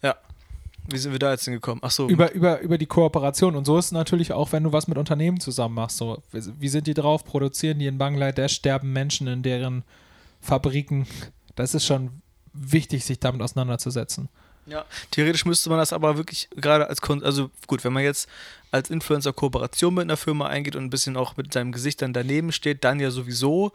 [0.02, 0.16] Ja.
[0.88, 1.80] Wie sind wir da jetzt hingekommen?
[1.82, 2.08] Ach so.
[2.08, 3.56] Über, über, über die Kooperation.
[3.56, 5.98] Und so ist es natürlich auch, wenn du was mit Unternehmen zusammen machst.
[5.98, 7.24] So, wie sind die drauf?
[7.24, 8.54] Produzieren die in Bangladesch?
[8.54, 9.84] Sterben Menschen in deren
[10.40, 11.06] Fabriken?
[11.54, 12.22] Das ist schon
[12.52, 14.28] wichtig, sich damit auseinanderzusetzen.
[14.70, 18.28] Ja, theoretisch müsste man das aber wirklich gerade als Kon also gut, wenn man jetzt
[18.72, 22.12] als Influencer Kooperation mit einer Firma eingeht und ein bisschen auch mit seinem Gesicht dann
[22.12, 23.72] daneben steht, dann ja sowieso.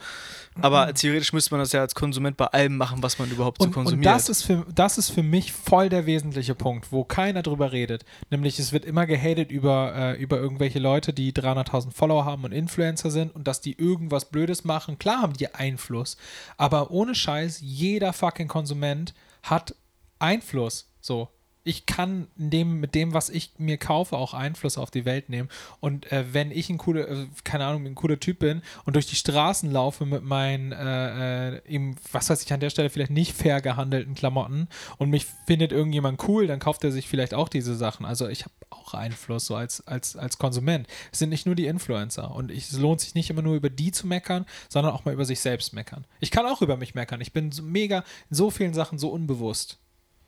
[0.61, 3.65] Aber theoretisch müsste man das ja als Konsument bei allem machen, was man überhaupt so
[3.67, 4.07] Und, konsumiert.
[4.07, 7.71] und das, ist für, das ist für mich voll der wesentliche Punkt, wo keiner drüber
[7.71, 8.05] redet.
[8.29, 12.53] Nämlich, es wird immer gehatet über, äh, über irgendwelche Leute, die 300.000 Follower haben und
[12.53, 14.97] Influencer sind und dass die irgendwas Blödes machen.
[14.97, 16.15] Klar haben die Einfluss,
[16.57, 19.75] aber ohne Scheiß, jeder fucking Konsument hat
[20.19, 20.91] Einfluss.
[21.01, 21.29] So.
[21.67, 25.49] Ich kann dem, mit dem, was ich mir kaufe, auch Einfluss auf die Welt nehmen.
[25.79, 29.07] Und äh, wenn ich ein cooler, äh, keine Ahnung, ein cooler Typ bin und durch
[29.07, 33.09] die Straßen laufe mit meinen, äh, äh, eben, was weiß ich, an der Stelle vielleicht
[33.09, 34.67] nicht fair gehandelten Klamotten
[34.99, 38.05] und mich findet irgendjemand cool, dann kauft er sich vielleicht auch diese Sachen.
[38.05, 40.85] Also ich habe auch Einfluss so als, als, als Konsument.
[41.11, 42.29] Es sind nicht nur die Influencer.
[42.35, 45.15] Und ich, es lohnt sich nicht immer nur über die zu meckern, sondern auch mal
[45.15, 46.05] über sich selbst meckern.
[46.19, 47.21] Ich kann auch über mich meckern.
[47.21, 49.79] Ich bin so mega in so vielen Sachen so unbewusst.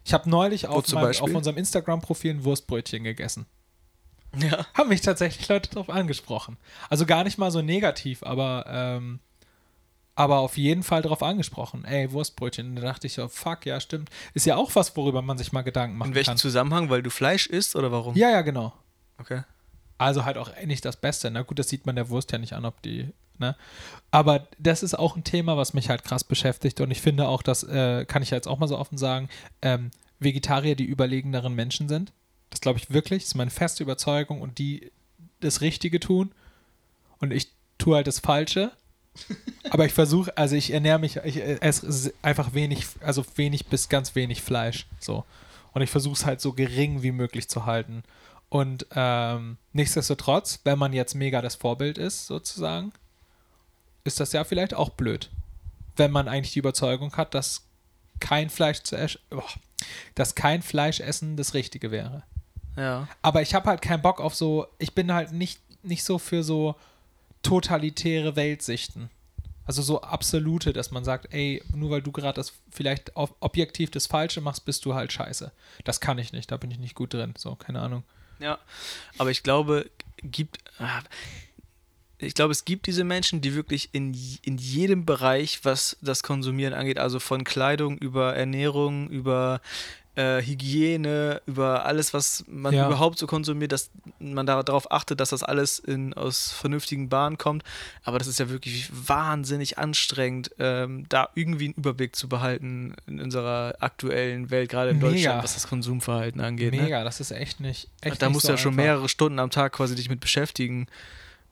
[0.08, 3.46] Ich habe neulich auf, meinem, auf unserem Instagram-Profil ein Wurstbrötchen gegessen.
[4.38, 4.66] Ja.
[4.74, 6.56] Haben mich tatsächlich Leute darauf angesprochen.
[6.90, 9.20] Also gar nicht mal so negativ, aber, ähm,
[10.16, 11.84] aber auf jeden Fall darauf angesprochen.
[11.84, 12.70] Ey, Wurstbrötchen.
[12.70, 14.10] Und da dachte ich so, fuck, ja, stimmt.
[14.34, 16.38] Ist ja auch was, worüber man sich mal Gedanken machen In welchem kann.
[16.38, 16.90] Zusammenhang?
[16.90, 18.16] Weil du Fleisch isst oder warum?
[18.16, 18.72] Ja, ja, genau.
[19.18, 19.42] Okay.
[19.98, 21.32] Also halt auch nicht das Beste.
[21.32, 23.10] Na gut, das sieht man der Wurst ja nicht an, ob die.
[23.40, 23.56] Ne?
[24.12, 26.82] Aber das ist auch ein Thema, was mich halt krass beschäftigt.
[26.82, 29.30] Und ich finde auch, das äh, kann ich jetzt auch mal so offen sagen,
[29.62, 32.12] ähm, Vegetarier die überlegeneren Menschen sind.
[32.50, 33.24] Das glaube ich wirklich.
[33.24, 34.42] Das ist meine feste Überzeugung.
[34.42, 34.92] Und die
[35.40, 36.32] das Richtige tun.
[37.20, 38.72] Und ich tue halt das Falsche.
[39.70, 44.16] Aber ich versuche, also ich ernähre mich, ich esse einfach wenig, also wenig bis ganz
[44.16, 44.86] wenig Fleisch.
[45.00, 45.26] So.
[45.74, 48.04] Und ich versuche es halt so gering wie möglich zu halten.
[48.50, 52.94] Und ähm, nichtsdestotrotz, wenn man jetzt mega das Vorbild ist, sozusagen,
[54.04, 55.30] ist das ja vielleicht auch blöd.
[55.98, 57.66] Wenn man eigentlich die Überzeugung hat, dass
[58.20, 59.20] kein Fleisch zu essen,
[60.16, 62.24] dass kein Fleischessen das Richtige wäre.
[62.78, 63.08] Ja.
[63.22, 66.44] Aber ich habe halt keinen Bock auf so, ich bin halt nicht, nicht so für
[66.44, 66.76] so
[67.44, 69.10] totalitäre Weltsichten.
[69.66, 73.92] Also so absolute, dass man sagt, ey, nur weil du gerade das vielleicht ob- objektiv
[73.92, 75.52] das Falsche machst, bist du halt scheiße.
[75.84, 77.34] Das kann ich nicht, da bin ich nicht gut drin.
[77.38, 78.04] So, keine Ahnung.
[78.40, 78.60] Ja,
[79.18, 79.90] aber ich glaube,
[80.22, 81.02] gibt, ah,
[82.20, 86.74] ich glaube, es gibt diese Menschen, die wirklich in, in jedem Bereich, was das Konsumieren
[86.74, 89.62] angeht, also von Kleidung über Ernährung, über
[90.18, 92.88] äh, Hygiene, über alles, was man Ja.
[92.88, 97.38] überhaupt so konsumiert, dass man da- darauf achtet, dass das alles in, aus vernünftigen Bahnen
[97.38, 97.64] kommt.
[98.04, 103.22] Aber das ist ja wirklich wahnsinnig anstrengend, ähm, da irgendwie einen Überblick zu behalten in
[103.22, 105.10] unserer aktuellen Welt, gerade in Mega.
[105.12, 106.74] Deutschland, was das Konsumverhalten angeht.
[106.74, 106.82] Ne?
[106.82, 107.88] Mega, das ist echt nicht.
[108.02, 108.84] Echt da nicht musst so du ja schon einfach.
[108.84, 110.88] mehrere Stunden am Tag quasi dich mit beschäftigen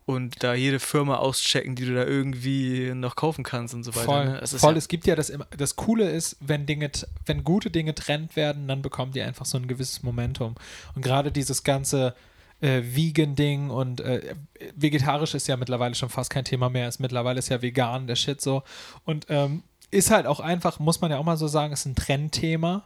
[0.05, 4.05] und da jede Firma auschecken, die du da irgendwie noch kaufen kannst und so weiter.
[4.05, 4.41] Voll, ne?
[4.45, 4.73] Voll.
[4.73, 6.91] ja, es gibt ja das immer, das Coole ist, wenn Dinge,
[7.25, 10.55] wenn gute Dinge trennt werden, dann bekommen die einfach so ein gewisses Momentum.
[10.93, 12.13] Und gerade dieses ganze
[12.61, 14.35] äh, Vegan-Ding und äh,
[14.75, 16.87] vegetarisch ist ja mittlerweile schon fast kein Thema mehr.
[16.87, 18.61] Ist mittlerweile ist ja vegan der Shit so.
[19.05, 21.95] Und ähm, ist halt auch einfach, muss man ja auch mal so sagen, ist ein
[21.95, 22.83] Trendthema.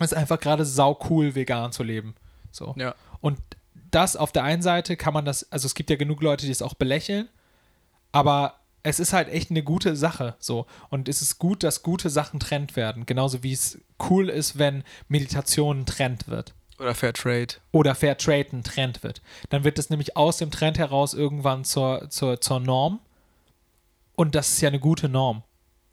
[0.00, 2.16] Es ist einfach gerade sau cool, vegan zu leben.
[2.50, 2.74] So.
[2.76, 2.94] ja.
[3.20, 3.38] Und
[3.94, 6.52] das auf der einen Seite kann man das, also es gibt ja genug Leute, die
[6.52, 7.28] es auch belächeln,
[8.12, 10.66] aber es ist halt echt eine gute Sache so.
[10.90, 13.06] Und es ist gut, dass gute Sachen trennt werden.
[13.06, 13.78] Genauso wie es
[14.10, 16.54] cool ist, wenn Meditation ein Trend wird.
[16.78, 17.54] Oder Fairtrade.
[17.72, 19.22] Oder Fair Trade ein Trend wird.
[19.48, 23.00] Dann wird es nämlich aus dem Trend heraus irgendwann zur, zur, zur Norm.
[24.16, 25.44] Und das ist ja eine gute Norm.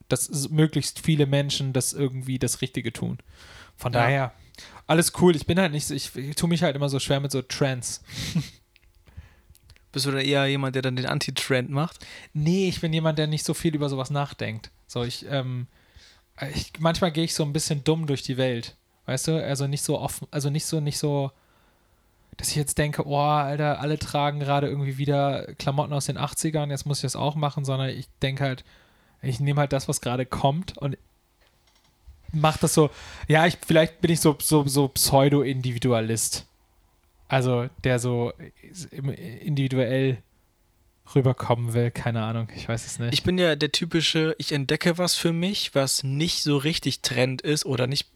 [0.10, 3.20] Dass möglichst viele Menschen das irgendwie das Richtige tun.
[3.78, 4.00] Von Ja.
[4.02, 4.34] daher,
[4.92, 5.36] alles cool.
[5.36, 7.42] Ich bin halt nicht so, ich, ich tue mich halt immer so schwer mit so
[7.42, 8.04] Trends.
[9.94, 12.06] Bist du dann eher jemand, der dann den Anti-Trend macht?
[12.34, 14.70] Nee, ich bin jemand, der nicht so viel über sowas nachdenkt.
[14.88, 15.68] So, ich, ähm,
[16.54, 18.76] ich manchmal gehe ich so ein bisschen dumm durch die Welt.
[19.06, 19.44] Weißt du?
[19.44, 21.32] Also nicht so offen, also nicht so, nicht so,
[22.38, 26.70] dass ich jetzt denke, oh, Alter, alle tragen gerade irgendwie wieder Klamotten aus den 80ern,
[26.70, 28.64] jetzt muss ich das auch machen, sondern ich denke halt,
[29.22, 30.98] ich nehme halt das, was gerade kommt und
[32.32, 32.90] mach das so,
[33.28, 36.48] ja, ich, vielleicht bin ich so, so, so Pseudo-Individualist.
[37.28, 38.34] Also, der so
[39.02, 40.22] individuell
[41.16, 43.14] rüberkommen will, keine Ahnung, ich weiß es nicht.
[43.14, 47.42] Ich bin ja der typische, ich entdecke was für mich, was nicht so richtig Trend
[47.42, 48.10] ist oder nicht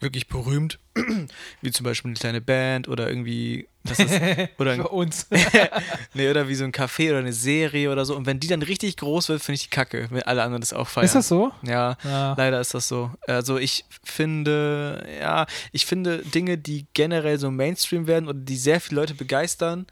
[0.00, 0.78] wirklich berühmt,
[1.60, 4.12] wie zum Beispiel eine kleine Band oder irgendwie, das ist,
[4.58, 5.26] oder Für uns.
[6.14, 8.16] Nee, oder wie so ein Café oder eine Serie oder so.
[8.16, 10.72] Und wenn die dann richtig groß wird, finde ich die kacke, wenn alle anderen das
[10.72, 11.04] auch feiern.
[11.06, 11.52] Ist das so?
[11.62, 12.34] Ja, Ja.
[12.36, 13.10] leider ist das so.
[13.26, 18.80] Also ich finde, ja, ich finde Dinge, die generell so Mainstream werden oder die sehr
[18.80, 19.86] viele Leute begeistern,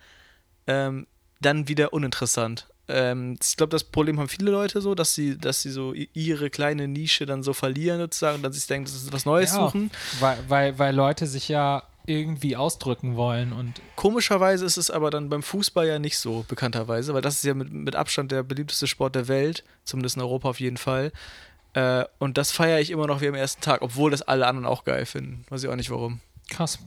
[0.67, 1.07] ähm,
[1.41, 2.67] dann wieder uninteressant.
[2.89, 6.51] Ähm, ich glaube, das Problem haben viele Leute so, dass sie, dass sie so ihre
[6.51, 9.65] kleine Nische dann so verlieren sozusagen und dann sich denken, das ist was Neues Ja,
[9.67, 9.91] suchen.
[10.21, 15.29] Weil, weil, weil Leute sich ja irgendwie ausdrücken wollen und Komischerweise ist es aber dann
[15.29, 18.87] beim Fußball ja nicht so, bekannterweise, weil das ist ja mit, mit Abstand der beliebteste
[18.87, 21.13] Sport der Welt, zumindest in Europa auf jeden Fall.
[21.73, 24.67] Äh, und das feiere ich immer noch wie am ersten Tag, obwohl das alle anderen
[24.67, 25.45] auch geil finden.
[25.49, 26.21] Weiß ich auch nicht warum.
[26.51, 26.79] krass.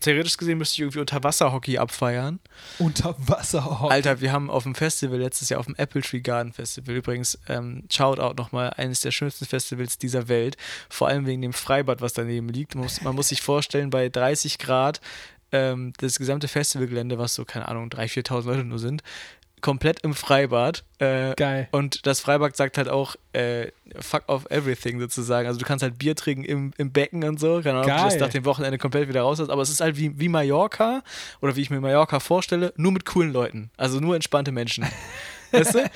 [0.00, 2.40] Theoretisch gesehen müsste ich irgendwie Unterwasserhockey abfeiern.
[2.78, 3.82] Unterwasser.
[3.82, 7.38] Alter, wir haben auf dem Festival letztes Jahr, auf dem Apple Tree Garden Festival, übrigens,
[7.48, 10.56] ähm, Shoutout nochmal, eines der schönsten Festivals dieser Welt.
[10.88, 12.74] Vor allem wegen dem Freibad, was daneben liegt.
[12.74, 15.00] Man muss, man muss sich vorstellen, bei 30 Grad
[15.52, 19.02] ähm, das gesamte Festivalgelände, was so, keine Ahnung, 3.000, 4.000 Leute nur sind,
[19.62, 20.84] komplett im Freibad.
[20.98, 21.68] Äh, Geil.
[21.72, 25.48] und das Freibad sagt halt auch, äh, fuck off everything sozusagen.
[25.48, 27.60] Also du kannst halt Bier trinken im, im Becken und so.
[27.62, 28.20] Keine Ahnung, ob du das Geil.
[28.20, 29.48] nach dem Wochenende komplett wieder raus hast.
[29.48, 31.02] Aber es ist halt wie, wie Mallorca
[31.40, 33.70] oder wie ich mir Mallorca vorstelle, nur mit coolen Leuten.
[33.76, 34.84] Also nur entspannte Menschen.
[35.52, 35.90] weißt du?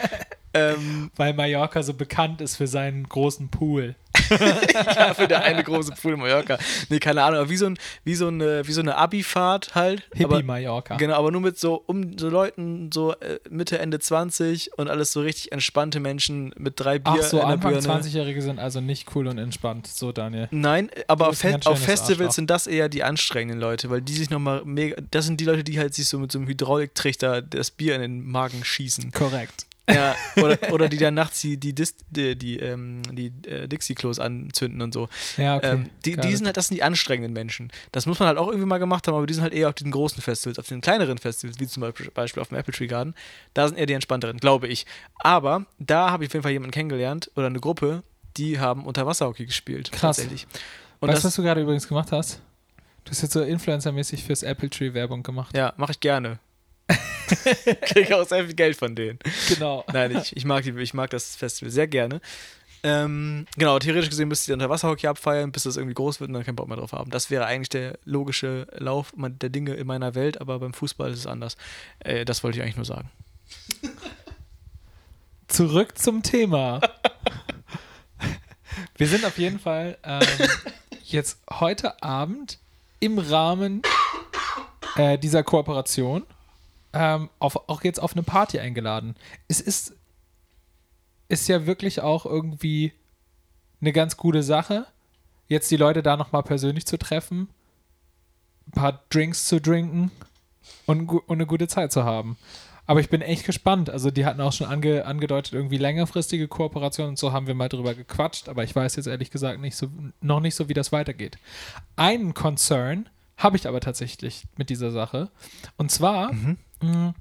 [0.56, 3.94] Ähm, Weil Mallorca so bekannt ist für seinen großen Pool.
[4.74, 6.58] ja, für der eine große Pool in Mallorca.
[6.88, 10.08] Nee, keine Ahnung, aber wie so, ein, wie so eine, wie so eine Abi-Fahrt halt.
[10.14, 10.96] Hippie-Mallorca.
[10.96, 15.12] Genau, aber nur mit so um so Leuten, so äh, Mitte, Ende 20 und alles
[15.12, 17.86] so richtig entspannte Menschen mit drei Bier Ach so, Anfang Birne.
[17.86, 19.86] 20-Jährige sind also nicht cool und entspannt.
[19.86, 20.48] So, Daniel.
[20.50, 22.32] Nein, aber auf, Fe auf Festivals Arschloch.
[22.32, 24.96] sind das eher die anstrengenden Leute, weil die sich nochmal mega.
[25.10, 28.00] Das sind die Leute, die halt sich so mit so einem Hydrauliktrichter das Bier in
[28.00, 29.12] den Magen schießen.
[29.12, 29.66] Korrekt.
[29.88, 34.18] Ja, oder, oder die dann nachts die, die, Dis, die, die, ähm, die äh, Dixie-Klos
[34.18, 35.08] anzünden und so.
[35.36, 35.72] Ja, okay.
[35.72, 37.70] ähm, die, die sind halt, das sind die anstrengenden Menschen.
[37.92, 39.74] Das muss man halt auch irgendwie mal gemacht haben, aber die sind halt eher auf
[39.74, 43.14] den großen Festivals, auf den kleineren Festivals, wie zum Beispiel, auf dem Apple Tree Garden.
[43.54, 44.86] Da sind eher die entspannteren, glaube ich.
[45.16, 48.02] Aber da habe ich auf jeden Fall jemanden kennengelernt oder eine Gruppe,
[48.36, 49.92] die haben Unterwasserhockey gespielt.
[49.92, 50.16] Krass.
[50.16, 50.46] Tatsächlich.
[51.00, 52.40] Und weißt du, das, was du gerade übrigens gemacht hast?
[53.04, 55.56] Du hast jetzt so Influencer-mäßig fürs Apple Tree Werbung gemacht.
[55.56, 56.40] ja, mache ich gerne.
[57.82, 59.18] Kriege auch sehr viel Geld von denen.
[59.48, 59.84] Genau.
[59.92, 62.20] Nein, ich, ich, mag die, ich mag das Festival sehr gerne.
[62.82, 66.34] Ähm, genau, theoretisch gesehen müsst ihr unter Wasserhockey abfeiern, bis das irgendwie groß wird und
[66.34, 67.10] dann keinen Bock mehr drauf haben.
[67.10, 71.20] Das wäre eigentlich der logische Lauf der Dinge in meiner Welt, aber beim Fußball ist
[71.20, 71.56] es anders.
[72.00, 73.10] Äh, das wollte ich eigentlich nur sagen.
[75.48, 76.80] Zurück zum Thema.
[78.96, 80.20] Wir sind auf jeden Fall ähm,
[81.04, 82.58] jetzt heute Abend
[83.00, 83.82] im Rahmen
[84.96, 86.24] äh, dieser Kooperation
[86.96, 89.16] ähm, auf, auch jetzt auf eine Party eingeladen.
[89.48, 89.94] Es ist,
[91.28, 92.92] ist ja wirklich auch irgendwie
[93.80, 94.86] eine ganz gute Sache,
[95.48, 97.48] jetzt die Leute da nochmal persönlich zu treffen,
[98.68, 100.10] ein paar Drinks zu trinken
[100.86, 102.38] und, und eine gute Zeit zu haben.
[102.86, 103.90] Aber ich bin echt gespannt.
[103.90, 107.68] Also, die hatten auch schon ange, angedeutet, irgendwie längerfristige Kooperationen und so haben wir mal
[107.68, 109.88] drüber gequatscht, aber ich weiß jetzt ehrlich gesagt nicht so,
[110.20, 111.36] noch nicht so, wie das weitergeht.
[111.96, 115.30] Einen Concern habe ich aber tatsächlich mit dieser Sache.
[115.76, 116.32] Und zwar
[116.82, 117.14] mh,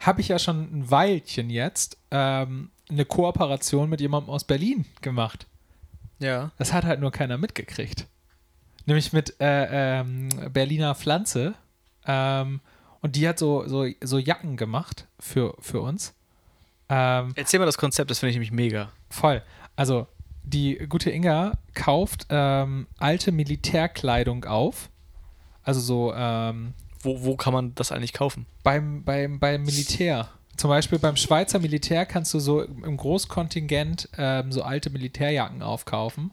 [0.00, 5.46] habe ich ja schon ein Weilchen jetzt ähm, eine Kooperation mit jemandem aus Berlin gemacht.
[6.18, 6.52] Ja.
[6.58, 8.06] Das hat halt nur keiner mitgekriegt.
[8.86, 11.54] Nämlich mit äh, ähm, Berliner Pflanze.
[12.06, 12.60] Ähm,
[13.00, 16.14] und die hat so, so, so Jacken gemacht für, für uns.
[16.88, 18.92] Ähm, Erzähl mal das Konzept, das finde ich nämlich mega.
[19.08, 19.42] voll.
[19.76, 20.06] Also,
[20.42, 24.90] die gute Inga kauft ähm, alte Militärkleidung auf.
[25.64, 28.46] Also so ähm, Wo, wo kann man das eigentlich kaufen?
[28.62, 30.28] beim, beim, beim Militär.
[30.56, 36.30] Zum Beispiel beim Schweizer Militär kannst du so im Großkontingent ähm, so alte Militärjacken aufkaufen.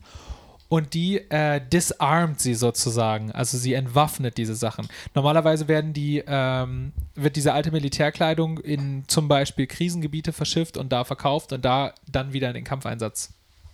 [0.70, 3.32] Und die äh, disarmt sie sozusagen.
[3.34, 4.88] Also sie entwaffnet diese Sachen.
[5.13, 11.04] Normalerweise werden die, ähm, wird diese alte Militärkleidung in zum Beispiel Krisengebiete verschifft und da
[11.04, 13.34] verkauft und da dann wieder in den Kampfeinsatz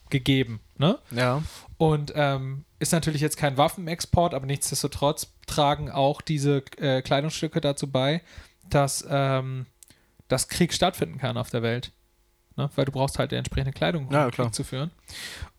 [0.10, 0.60] gegeben.
[0.78, 0.98] Ne?
[1.12, 1.42] Ja.
[1.78, 7.88] Und ähm, ist natürlich jetzt kein Waffenexport, aber nichtsdestotrotz tragen auch diese äh, Kleidungsstücke dazu
[7.90, 8.22] bei,
[8.70, 9.66] dass, ähm,
[10.28, 11.92] dass Krieg stattfinden kann auf der Welt.
[12.56, 12.70] Ne?
[12.76, 14.92] Weil du brauchst halt die entsprechende Kleidung, um Ja, Krieg zu führen.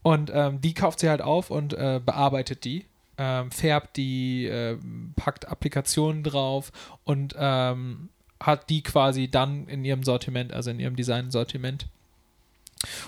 [0.03, 4.79] Und ähm, die kauft sie halt auf und äh, bearbeitet die, ähm, färbt die, äh,
[5.17, 6.73] packt Applikationen drauf
[7.05, 11.89] und ähm, hat die quasi dann in ihrem Sortiment, also in ihrem Design-Sortiment.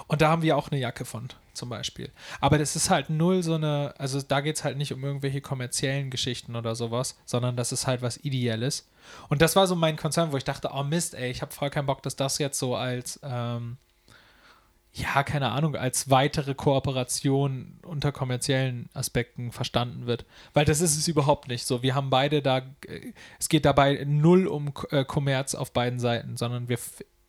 [0.06, 2.11] Und da haben wir auch eine Jacke von, zum Beispiel.
[2.40, 5.40] Aber das ist halt null so eine, also da geht es halt nicht um irgendwelche
[5.40, 8.88] kommerziellen Geschichten oder sowas, sondern das ist halt was Ideelles.
[9.28, 11.70] Und das war so mein Konzern, wo ich dachte, oh Mist, ey, ich habe voll
[11.70, 13.76] keinen Bock, dass das jetzt so als, ähm,
[14.92, 20.26] ja, keine Ahnung, als weitere Kooperation unter kommerziellen Aspekten verstanden wird.
[20.52, 21.83] Weil das ist es überhaupt nicht so.
[21.83, 26.37] Wir haben beide da, äh, es geht dabei null um äh, Kommerz auf beiden Seiten,
[26.37, 26.78] sondern wir,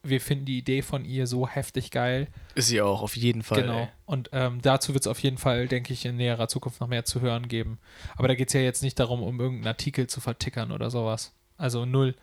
[0.04, 2.28] wir finden die Idee von ihr so heftig geil.
[2.56, 3.62] Ist sie auch, auf jeden Fall.
[3.62, 3.80] Genau.
[3.82, 3.88] ey.
[4.06, 7.06] Und ähm, dazu wird es auf jeden Fall, denke ich, in näherer Zukunft noch mehr
[7.06, 7.80] zu hören geben.
[8.16, 11.34] Aber da geht es ja jetzt nicht darum, um irgendeinen Artikel zu vertickern oder sowas.
[11.58, 12.16] Also null.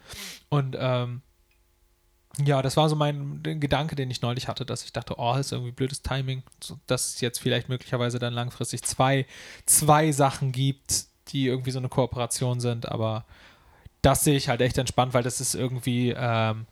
[0.48, 1.22] Und ähm,
[2.44, 5.52] ja, das war so mein Gedanke, den ich neulich hatte, dass ich dachte, oh, ist
[5.52, 6.42] irgendwie blödes Timing,
[6.86, 9.26] dass es jetzt vielleicht möglicherweise dann langfristig zwei,
[9.66, 13.24] zwei Sachen gibt, die irgendwie so eine Kooperation sind, aber
[14.02, 16.66] das sehe ich halt echt entspannt, weil das ist irgendwie, ähm,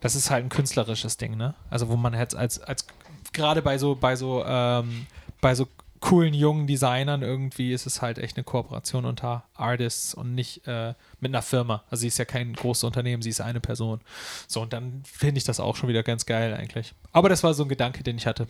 [0.00, 1.54] das ist halt ein künstlerisches Ding, ne?
[1.70, 2.86] Also wo man jetzt als, als
[3.32, 5.06] gerade bei so, bei so, ähm,
[5.40, 5.68] bei so
[6.00, 10.94] coolen jungen Designern irgendwie ist es halt echt eine Kooperation unter Artists und nicht äh,
[11.20, 11.82] mit einer Firma.
[11.90, 14.00] Also sie ist ja kein großes Unternehmen, sie ist eine Person.
[14.46, 16.94] So, und dann finde ich das auch schon wieder ganz geil eigentlich.
[17.12, 18.46] Aber das war so ein Gedanke, den ich hatte.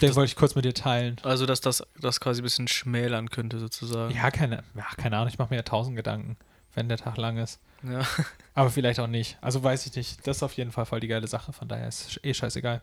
[0.00, 1.16] Den wollte ich kurz mit dir teilen.
[1.22, 4.14] Also, dass das, das quasi ein bisschen schmälern könnte, sozusagen.
[4.14, 6.36] Ja, keine, ja, keine Ahnung, ich mache mir ja tausend Gedanken,
[6.74, 7.60] wenn der Tag lang ist.
[7.90, 8.06] Ja.
[8.54, 9.38] Aber vielleicht auch nicht.
[9.40, 10.26] Also weiß ich nicht.
[10.26, 12.82] Das ist auf jeden Fall voll die geile Sache, von daher ist eh scheißegal.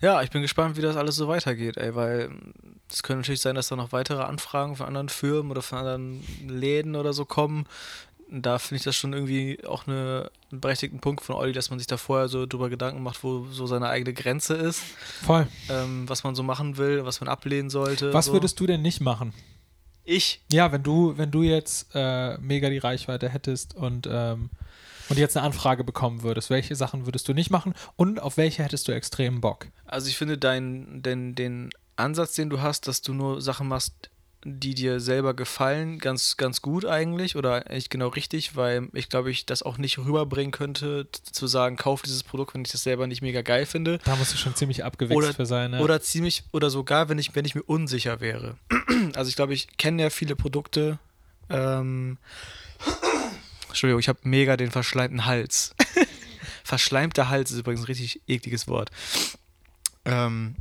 [0.00, 2.52] Ja, ich bin gespannt, wie das alles so weitergeht, ey, weil mm,
[2.90, 6.24] es könnte natürlich sein, dass da noch weitere Anfragen von anderen Firmen oder von anderen
[6.46, 7.66] Läden oder so kommen.
[8.30, 11.78] da finde ich das schon irgendwie auch eine, einen berechtigten Punkt von Olli, dass man
[11.78, 14.82] sich da vorher so drüber Gedanken macht, wo so seine eigene Grenze ist,
[15.22, 15.46] Voll.
[15.70, 18.12] ähm, was man so machen will, was man ablehnen sollte.
[18.12, 18.32] Was so.
[18.32, 19.32] würdest du denn nicht machen?
[20.04, 20.42] Ich?
[20.52, 24.50] Ja, wenn du, wenn du jetzt äh, mega die Reichweite hättest und, ähm,
[25.08, 28.62] und jetzt eine Anfrage bekommen würdest, welche Sachen würdest du nicht machen und auf welche
[28.62, 29.68] hättest du extrem Bock?
[29.86, 34.10] Also ich finde dein, den, den Ansatz, den du hast, dass du nur Sachen machst,
[34.44, 39.30] die dir selber gefallen, ganz, ganz gut eigentlich oder eigentlich genau richtig, weil ich glaube,
[39.30, 43.06] ich das auch nicht rüberbringen könnte, zu sagen, kauf dieses Produkt, wenn ich das selber
[43.06, 43.98] nicht mega geil finde.
[44.04, 45.72] Da musst du schon ziemlich abgewichst Oder- für sein.
[45.72, 45.80] Ja.
[45.80, 48.56] Oder ziemlich, oder sogar, wenn ich, wenn ich mir unsicher wäre.
[49.14, 50.98] Also ich glaube, ich kenne ja viele Produkte.
[51.50, 52.16] Ähm,
[53.68, 55.74] Entschuldigung, ich habe mega den verschleimten Hals.
[56.64, 58.90] Verschleimter Hals ist übrigens ein richtig ekliges Wort.
[60.04, 60.56] Ähm,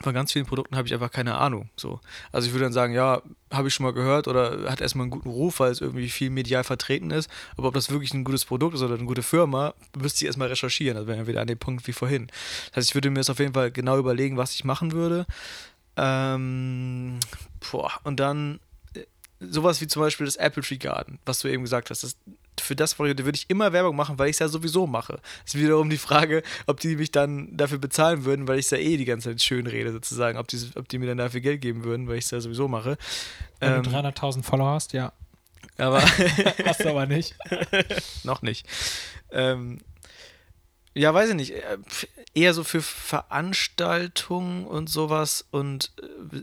[0.00, 1.70] von ganz vielen Produkten habe ich einfach keine Ahnung.
[1.76, 2.00] So.
[2.32, 5.10] Also ich würde dann sagen, ja, habe ich schon mal gehört oder hat erstmal einen
[5.10, 7.30] guten Ruf, weil es irgendwie viel medial vertreten ist.
[7.56, 10.48] Aber ob das wirklich ein gutes Produkt ist oder eine gute Firma, müsste ich erstmal
[10.48, 10.96] recherchieren.
[10.96, 12.28] Also wären wir wieder an dem Punkt wie vorhin.
[12.68, 15.26] Das heißt, ich würde mir das auf jeden Fall genau überlegen, was ich machen würde.
[15.96, 17.20] Ähm,
[17.70, 18.60] boah, und dann
[18.94, 19.04] äh,
[19.40, 22.02] sowas wie zum Beispiel das Apple Tree Garden, was du eben gesagt hast.
[22.02, 22.16] Das,
[22.60, 25.20] für das würde ich immer Werbung machen, weil ich es ja sowieso mache.
[25.46, 28.70] Es ist wiederum die Frage, ob die mich dann dafür bezahlen würden, weil ich es
[28.70, 30.38] ja eh die ganze Zeit schön rede, sozusagen.
[30.38, 32.68] Ob die, ob die mir dann dafür Geld geben würden, weil ich es ja sowieso
[32.68, 32.96] mache.
[33.60, 35.12] wenn Ähm, du 300.000 Follower hast, ja.
[35.78, 36.02] aber
[36.64, 37.34] Hast du aber nicht.
[38.24, 38.66] noch nicht.
[39.30, 39.78] Ähm,
[40.94, 41.50] ja, weiß ich nicht.
[41.52, 41.78] äh,
[42.34, 42.80] Eher so für
[43.62, 45.92] Veranstaltungen und sowas und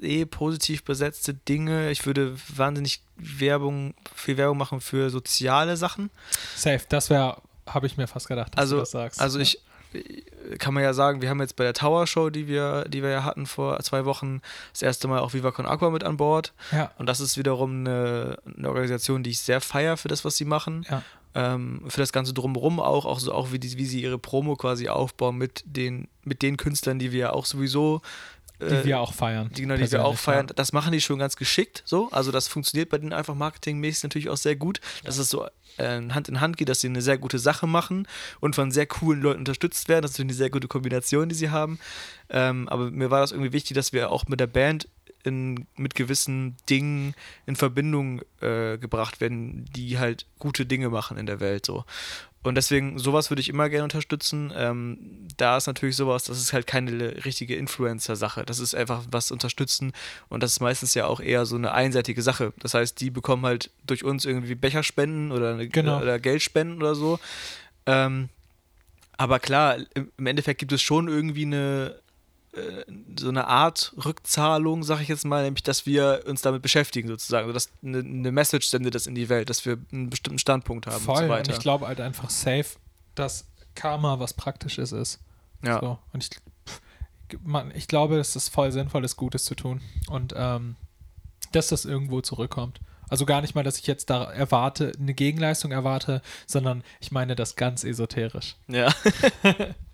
[0.02, 1.92] äh, eh positiv besetzte Dinge.
[1.92, 6.10] Ich würde wahnsinnig Werbung, viel Werbung machen für soziale Sachen.
[6.56, 9.22] Safe, das wäre, habe ich mir fast gedacht, dass Also, du das sagst.
[9.22, 9.44] also Ja.
[9.44, 9.60] ich
[9.94, 13.02] äh, kann man ja sagen, wir haben jetzt bei der Tower Show, die wir, die
[13.04, 16.18] wir ja hatten vor zwei Wochen, das erste Mal auch Viva Con Aqua mit an
[16.18, 16.54] Bord.
[16.72, 20.38] Ja, Und das ist wiederum eine, eine Organisation, die ich sehr feier für das, was
[20.38, 20.86] sie machen.
[20.90, 21.02] ja.
[21.36, 24.56] Ähm, für das Ganze drumherum auch, auch so auch wie, die, wie sie ihre Promo
[24.56, 28.02] quasi aufbauen mit den, mit den Künstlern, die wir ja auch sowieso
[28.60, 29.50] Die äh, wir auch feiern.
[29.56, 32.10] die, genau, die wir auch feiern, das machen die schon ganz geschickt so.
[32.12, 35.46] Also das funktioniert bei denen einfach marketingmäßig natürlich auch sehr gut, dass es so
[35.78, 38.08] äh, Hand in Hand geht, dass sie eine sehr gute Sache machen
[38.40, 40.02] und von sehr coolen Leuten unterstützt werden.
[40.02, 41.80] Das ist eine sehr gute Kombination, die sie haben.
[42.30, 44.88] Ähm, aber mir war das irgendwie wichtig, dass wir auch mit der Band
[45.24, 47.14] in, mit gewissen Dingen
[47.46, 51.86] in Verbindung äh, gebracht werden, die halt gute Dinge machen in der Welt so.
[52.42, 54.54] Und deswegen, sowas würde ich immer gerne unterstützen.
[54.56, 58.46] Ähm, da ist natürlich sowas, das ist halt keine richtige Influencer-Sache.
[58.46, 59.92] Das ist einfach was unterstützen
[60.30, 62.54] und das ist meistens ja auch eher so eine einseitige Sache.
[62.60, 66.00] Das heißt, die bekommen halt durch uns irgendwie Becherspenden oder, eine, Genau.
[66.02, 67.20] oder Geldspenden oder so.
[67.86, 68.30] Ähm,
[69.18, 72.00] aber klar, im Endeffekt gibt es schon irgendwie eine,
[73.18, 77.48] so eine Art Rückzahlung, sag ich jetzt mal, nämlich, dass wir uns damit beschäftigen sozusagen,
[77.48, 80.88] also dass eine, eine Message sendet das in die Welt, dass wir einen bestimmten Standpunkt
[80.88, 81.16] haben Voll.
[81.16, 81.54] und so und weiter.
[81.54, 82.78] ich glaube halt einfach safe,
[83.16, 83.46] dass
[83.76, 85.20] Karma was Praktisches ist.
[85.64, 85.80] ja.
[85.80, 86.00] So.
[86.14, 89.82] Und ich, man, ich glaube, es ist voll sinnvoll, das Gutes zu tun.
[90.10, 90.76] Und ähm,
[91.52, 92.80] dass das irgendwo zurückkommt.
[93.10, 97.36] Also gar nicht mal, dass ich jetzt da erwarte, eine Gegenleistung erwarte, sondern ich meine
[97.36, 98.56] das ganz esoterisch.
[98.68, 98.94] Ja.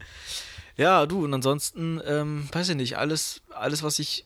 [0.78, 4.26] ja, du, und ansonsten, ähm, weiß ich nicht, alles, alles, was ich.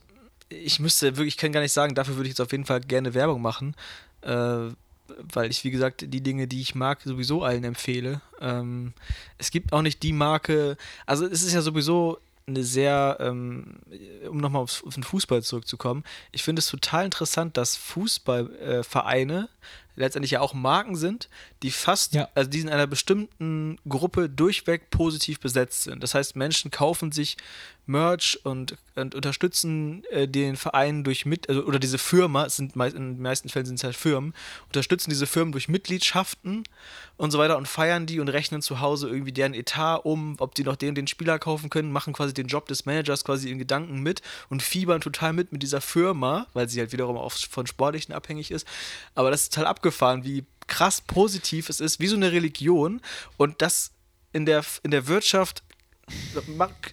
[0.51, 2.81] Ich müsste wirklich, ich kann gar nicht sagen, dafür würde ich jetzt auf jeden Fall
[2.81, 3.75] gerne Werbung machen.
[4.21, 4.69] Äh,
[5.31, 8.21] weil ich, wie gesagt, die Dinge, die ich mag, sowieso allen empfehle.
[8.39, 8.93] Ähm,
[9.37, 13.75] es gibt auch nicht die Marke, also es ist ja sowieso eine sehr, ähm,
[14.27, 20.31] um nochmal auf, den Fußball zurückzukommen, ich finde es total interessant, dass Fußballvereine äh, letztendlich
[20.31, 21.29] ja auch Marken sind,
[21.61, 22.27] die fast, Ja.
[22.33, 26.01] also die in einer bestimmten Gruppe durchweg positiv besetzt sind.
[26.01, 27.37] Das heißt, Menschen kaufen sich
[27.85, 32.75] Merch und, und unterstützen äh, den Verein durch mit, also, oder diese Firma, es sind
[32.75, 34.35] mei- in den meisten Fällen sind es halt Firmen,
[34.67, 36.63] unterstützen diese Firmen durch Mitgliedschaften
[37.17, 40.53] und so weiter und feiern die und rechnen zu Hause irgendwie deren Etat um, ob
[40.53, 43.57] die noch den, den Spieler kaufen können, machen quasi den Job des Managers quasi in
[43.57, 47.65] Gedanken mit und fiebern total mit mit dieser Firma, weil sie halt wiederum auch von
[47.65, 48.67] Sportlichen abhängig ist.
[49.15, 49.88] Aber das ist total abgefahren,
[50.23, 53.01] wie krass positiv es ist, wie so eine Religion
[53.37, 53.91] und das
[54.33, 55.63] in der, in der Wirtschaft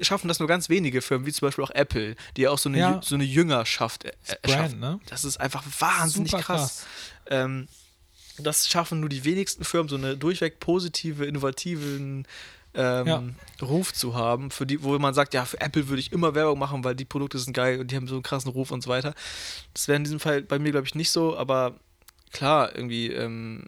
[0.01, 2.69] schaffen das nur ganz wenige Firmen, wie zum Beispiel auch Apple, die ja auch so
[2.69, 3.01] eine, Ja.
[3.03, 4.05] So eine Jüngerschaft
[4.43, 4.79] erschaffen.
[4.79, 5.01] ne?
[5.09, 6.85] Das ist einfach wahnsinnig Super krass.
[7.29, 7.69] Ähm,
[8.39, 12.27] das schaffen nur die wenigsten Firmen, so eine durchweg positive, innovativen
[12.75, 13.23] ähm, Ja.
[13.63, 16.59] Ruf zu haben, für die, wo man sagt, ja, für Apple würde ich immer Werbung
[16.59, 18.91] machen, weil die Produkte sind geil und die haben so einen krassen Ruf und so
[18.91, 19.15] weiter.
[19.73, 21.81] Das wäre in diesem Fall bei mir, glaube ich, nicht so, aber
[22.33, 23.65] klar, irgendwie, ähm,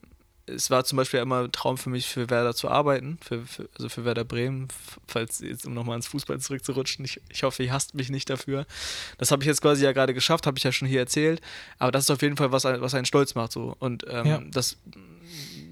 [0.46, 3.68] es war zum Beispiel immer ein Traum für mich, für Werder zu arbeiten, für, für,
[3.76, 4.68] also für Werder Bremen,
[5.06, 7.04] falls jetzt, um nochmal ins Fußball zurückzurutschen.
[7.04, 8.64] Ich, ich hoffe, ihr hasst mich nicht dafür.
[9.18, 11.42] Das habe ich jetzt quasi ja gerade geschafft, habe ich ja schon hier erzählt.
[11.78, 13.52] Aber das ist auf jeden Fall, was, ein- was einen stolz macht.
[13.52, 13.76] So.
[13.78, 14.40] Und ähm, Ja.
[14.50, 14.78] das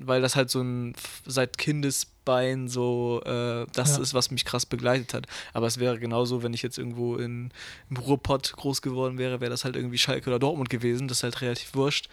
[0.08, 4.02] weil das halt so ein seit Kindesbein so äh, das Ja.
[4.02, 5.26] ist, was mich krass begleitet hat.
[5.52, 7.50] Aber es wäre genauso, wenn ich jetzt irgendwo in,
[7.90, 11.08] im Ruhrpott groß geworden wäre, wäre das halt irgendwie Schalke oder Dortmund gewesen.
[11.08, 12.08] Das ist halt relativ wurscht.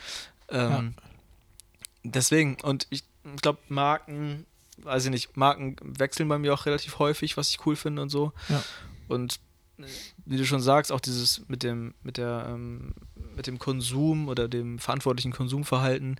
[0.49, 0.95] Ähm,
[2.03, 3.03] Deswegen, und ich
[3.41, 4.45] glaube, Marken,
[4.77, 8.09] weiß ich nicht, Marken wechseln bei mir auch relativ häufig, was ich cool finde und
[8.09, 8.33] so.
[8.49, 8.63] Ja.
[9.07, 9.39] Und
[9.77, 9.85] äh,
[10.25, 12.93] wie du schon sagst, auch dieses mit dem, mit der, ähm,
[13.35, 16.19] mit dem Konsum oder dem verantwortlichen Konsumverhalten.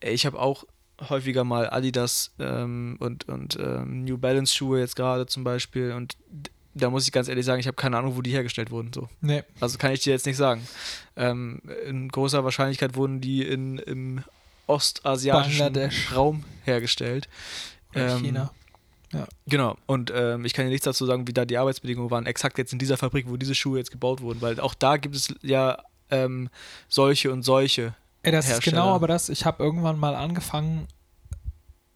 [0.00, 0.64] Ich habe auch
[1.08, 6.16] häufiger mal Adidas ähm, und, und ähm, New Balance Schuhe jetzt gerade zum Beispiel und
[6.74, 8.92] da muss ich ganz ehrlich sagen, ich habe keine Ahnung, wo die hergestellt wurden.
[8.92, 9.08] So.
[9.20, 10.66] Nee, Also kann ich dir jetzt nicht sagen.
[11.16, 14.24] Ähm, in großer Wahrscheinlichkeit wurden die in, im
[14.66, 15.90] ostasiatischen.
[16.14, 17.28] Raum hergestellt.
[17.94, 18.52] Ähm, China.
[19.46, 19.76] Genau.
[19.86, 22.72] Und ähm, ich kann dir nichts dazu sagen, wie da die Arbeitsbedingungen waren, exakt jetzt
[22.72, 25.78] in dieser Fabrik, wo diese Schuhe jetzt gebaut wurden, weil auch da gibt es ja
[26.10, 26.48] ähm,
[26.88, 27.94] solche und solche.
[28.22, 28.76] Ey, das ist Hersteller.
[28.82, 29.28] genau aber das.
[29.28, 30.88] Ich habe irgendwann mal angefangen,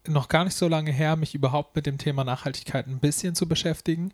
[0.05, 3.47] noch gar nicht so lange her, mich überhaupt mit dem Thema Nachhaltigkeit ein bisschen zu
[3.47, 4.13] beschäftigen.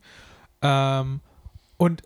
[0.64, 1.20] Ähm,
[1.78, 2.02] und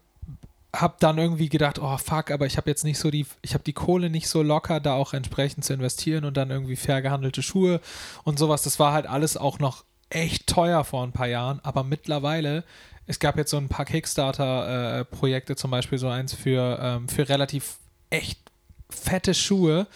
[0.76, 3.64] habe dann irgendwie gedacht, oh fuck, aber ich habe jetzt nicht so die, ich habe
[3.64, 7.42] die Kohle nicht so locker, da auch entsprechend zu investieren und dann irgendwie fair gehandelte
[7.42, 7.80] Schuhe
[8.24, 8.64] und sowas.
[8.64, 12.64] Das war halt alles auch noch echt teuer vor ein paar Jahren, aber mittlerweile,
[13.08, 17.78] es gab jetzt so ein paar Kickstarter-Projekte, zum Beispiel so eins für, ähm, für relativ
[18.10, 18.40] echt
[18.90, 19.88] fette Schuhe.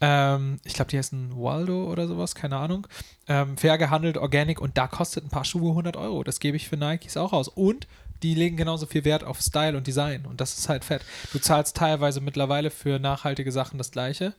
[0.00, 2.86] Ähm, ich glaube, die heißen Waldo oder sowas, keine Ahnung.
[3.28, 6.22] Ähm, fair gehandelt, organic und da kostet ein paar Schuhe 100 Euro.
[6.22, 7.48] Das gebe ich für Nikes auch aus.
[7.48, 7.86] Und
[8.22, 11.02] die legen genauso viel Wert auf Style und Design und das ist halt fett.
[11.32, 14.34] Du zahlst teilweise mittlerweile für nachhaltige Sachen das gleiche.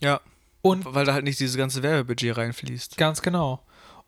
[0.00, 0.20] Ja.
[0.62, 2.96] Und Weil da halt nicht dieses ganze Werbebudget reinfließt.
[2.96, 3.62] Ganz genau.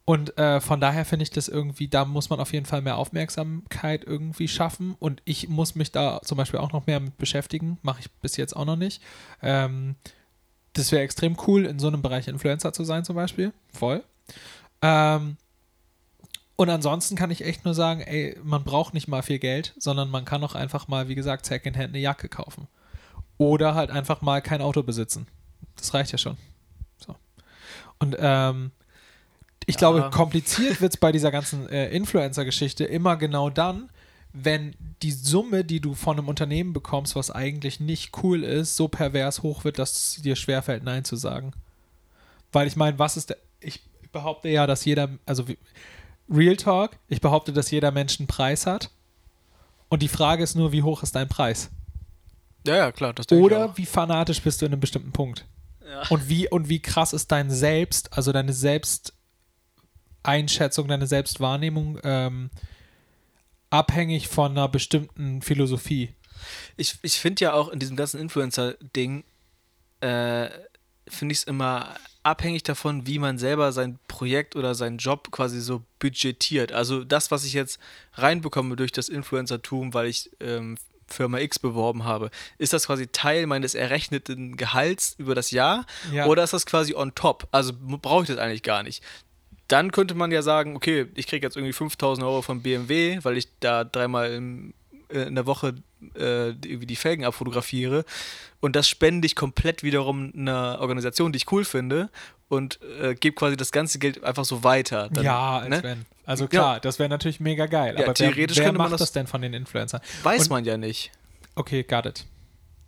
[0.05, 2.97] Und äh, von daher finde ich das irgendwie, da muss man auf jeden Fall mehr
[2.97, 4.97] Aufmerksamkeit irgendwie schaffen.
[4.99, 7.79] Und ich muss mich da zum Beispiel auch noch mehr mit beschäftigen.
[7.83, 9.03] Mache ich bis jetzt auch noch nicht.
[9.43, 9.97] Ähm,
[10.79, 13.53] das wäre extrem cool, in so einem Bereich Influencer zu sein, zum Beispiel.
[13.73, 14.03] Voll.
[14.83, 15.37] Ähm,
[16.57, 20.11] und ansonsten kann ich echt nur sagen, ey, man braucht nicht mal viel Geld, sondern
[20.11, 22.67] man kann auch einfach mal, wie gesagt, Secondhand eine Jacke kaufen.
[23.37, 25.29] Oder halt einfach mal kein Auto besitzen.
[25.77, 26.37] Das reicht ja schon.
[27.05, 27.15] So.
[28.01, 28.73] Und ähm,
[29.67, 29.79] ich Ja.
[29.79, 33.91] glaube, kompliziert wird es bei dieser ganzen äh, Influencer-Geschichte immer genau dann,
[34.33, 38.89] wenn die Summe, die du von einem Unternehmen bekommst, was eigentlich nicht cool ist, so
[38.89, 41.53] pervers hoch wird, dass es dir schwerfällt, Nein zu sagen.
[42.53, 43.39] Weil ich meine, was ist der.
[43.61, 43.81] Ich
[44.13, 45.09] behaupte ja, dass jeder.
[45.27, 45.59] Also, wie-
[46.31, 48.91] Real Talk, ich behaupte, dass jeder Mensch einen Preis hat.
[49.89, 51.71] Und die Frage ist nur, wie hoch ist dein Preis?
[52.67, 53.15] Ja, ja, klar.
[53.15, 55.47] Das Oder wie fanatisch bist du in einem bestimmten Punkt?
[55.89, 56.03] Ja.
[56.11, 62.51] Und wie, und wie krass ist dein Selbst, also deine Selbsteinschätzung, deine Selbstwahrnehmung ähm,
[63.71, 66.15] abhängig von einer bestimmten Philosophie?
[66.77, 69.25] Ich, ich finde ja auch in diesem ganzen Influencer-Ding,
[70.01, 70.49] äh,
[71.09, 75.61] finde ich es immer abhängig davon, wie man selber sein Projekt oder seinen Job quasi
[75.61, 76.73] so budgetiert.
[76.73, 77.79] Also das, was ich jetzt
[78.15, 83.47] reinbekomme durch das Influencertum, weil ich ähm, Firma X beworben habe, ist das quasi Teil
[83.47, 86.27] meines errechneten Gehalts über das Jahr Ja.
[86.27, 87.49] oder ist das quasi on top?
[87.51, 89.03] Also brauche ich das eigentlich gar nicht.
[89.69, 93.37] Dann könnte man ja sagen, okay, ich kriege jetzt irgendwie 5000 Euro von BMW, weil
[93.37, 94.75] ich da dreimal im,
[95.11, 95.75] äh, in der Woche
[96.15, 98.05] äh, die- irgendwie die Felgen abfotografiere.
[98.61, 102.09] Und das spende ich komplett wiederum einer Organisation, die ich cool finde
[102.49, 105.09] und äh, gebe quasi das ganze Geld einfach so weiter.
[105.13, 105.83] Dann, ja, als ne?
[105.83, 106.07] wenn.
[106.25, 107.95] Also klar, das wäre natürlich mega geil.
[107.99, 110.01] Ja, aber theoretisch wer, wer macht das- das denn von den Influencern?
[110.23, 111.11] Weiß Und- man ja nicht.
[111.57, 112.25] Okay, got it.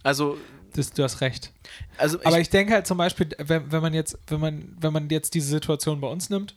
[0.02, 0.38] Also,
[0.74, 1.52] Das, du hast recht.
[1.98, 4.92] also Aber ich, ich denke halt zum Beispiel, wenn, wenn man jetzt, wenn man, wenn
[4.92, 6.54] man jetzt diese Situation bei uns nimmt,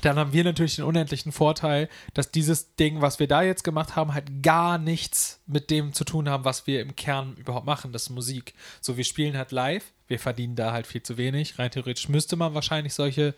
[0.00, 3.94] dann haben wir natürlich den unendlichen Vorteil, dass dieses Ding, was wir da jetzt gemacht
[3.94, 7.92] haben, halt gar nichts mit dem zu tun haben, was wir im Kern überhaupt machen,
[7.92, 8.54] das ist Musik.
[8.80, 11.58] So, wir spielen halt live, wir verdienen da halt viel zu wenig.
[11.58, 13.34] Rein theoretisch müsste man wahrscheinlich solche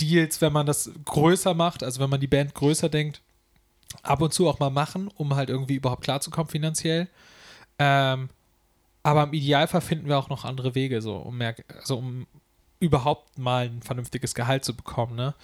[0.00, 3.20] Deals, wenn man das größer macht, also wenn man die Band größer denkt,
[4.02, 7.08] ab und zu auch mal machen, um halt irgendwie überhaupt klarzukommen finanziell.
[7.80, 8.28] Ähm,
[9.02, 12.26] aber im Idealfall finden wir auch noch andere Wege, so um mehr, also um
[12.80, 15.34] überhaupt mal ein vernünftiges Gehalt zu bekommen, ne?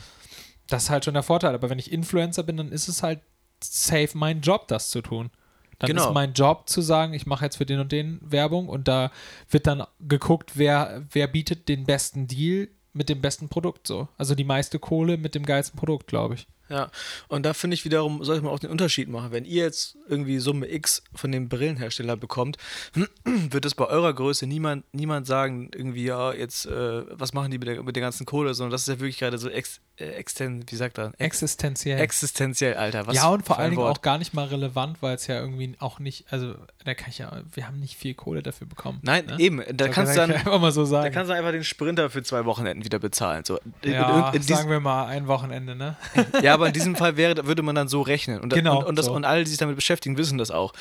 [0.69, 1.55] Das ist halt schon der Vorteil.
[1.55, 3.21] Aber wenn ich Influencer bin, dann ist es halt
[3.62, 5.31] safe mein Job, das zu tun.
[5.79, 6.09] Dann Genau.
[6.09, 9.11] ist mein Job zu sagen, ich mache jetzt für den und den Werbung und da
[9.51, 14.09] wird dann geguckt, wer, wer bietet den besten Deal mit dem besten Produkt so.
[14.17, 16.47] Also die meiste Kohle mit dem geilsten Produkt, glaube ich.
[16.71, 16.91] Ja,
[17.29, 19.33] und da finde ich wiederum, sollte man auch den Unterschied machen.
[19.33, 22.57] Wenn ihr jetzt irgendwie Summe X von dem Brillenhersteller bekommt,
[23.25, 27.59] wird es bei eurer Größe niemand, niemand sagen, irgendwie, ja, jetzt, äh, was machen die
[27.59, 30.65] mit der, mit der ganzen Kohle, sondern das ist ja wirklich gerade so ex, exten,
[30.69, 31.13] wie sagt er?
[31.19, 32.01] Ex Existenziell.
[32.01, 33.07] existenziell, Alter.
[33.07, 33.99] Was ja, und vor allen Dingen Wort.
[33.99, 37.19] auch gar nicht mal relevant, weil es ja irgendwie auch nicht, also da kann ich
[37.19, 38.99] ja, wir haben nicht viel Kohle dafür bekommen.
[39.03, 39.37] Nein, ne?
[39.39, 40.33] eben, da kannst du dann.
[40.33, 41.15] einfach mal so Da sagen.
[41.15, 43.45] kannst du einfach den Sprinter für zwei Wochenenden wieder bezahlen.
[43.45, 43.59] So.
[43.83, 45.97] In- ja, in- in diesem- sagen wir mal ein Wochenende, ne?
[46.43, 48.41] Ja, aber in diesem Fall wäre, würde man dann so rechnen.
[48.41, 49.13] Und, Genau, und, und, das, so.
[49.13, 50.73] und alle, die sich damit beschäftigen, wissen das auch.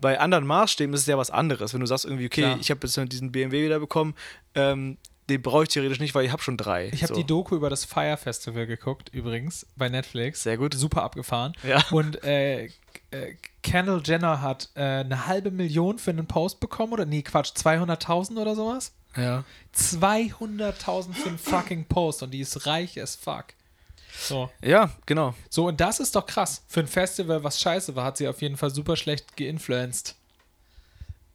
[0.00, 1.74] Bei anderen Maßstäben ist es ja was anderes.
[1.74, 2.58] Wenn du sagst irgendwie, okay, Klar.
[2.60, 4.14] ich habe jetzt diesen BMW wieder bekommen,
[4.54, 4.96] ähm,
[5.30, 6.88] den brauche ich theoretisch nicht, weil ich habe schon drei.
[6.92, 7.20] Ich habe so.
[7.20, 10.42] die Doku über das Fire Festival geguckt, übrigens, bei Netflix.
[10.42, 10.74] Sehr gut.
[10.74, 11.54] Super abgefahren.
[11.62, 11.82] Ja.
[11.90, 12.70] Und äh, äh,
[13.62, 17.06] Kendall Jenner hat äh, eine halbe Million für einen Post bekommen, oder?
[17.06, 18.92] Nee, Quatsch, 200.000 oder sowas?
[19.16, 19.44] Ja.
[19.76, 23.46] 200.000 für einen fucking Post und die ist reich as fuck.
[24.18, 24.50] So.
[24.60, 25.34] ja, genau.
[25.48, 26.62] So, und das ist doch krass.
[26.68, 30.14] Für ein Festival, was scheiße war, hat sie auf jeden Fall super schlecht geinfluenced.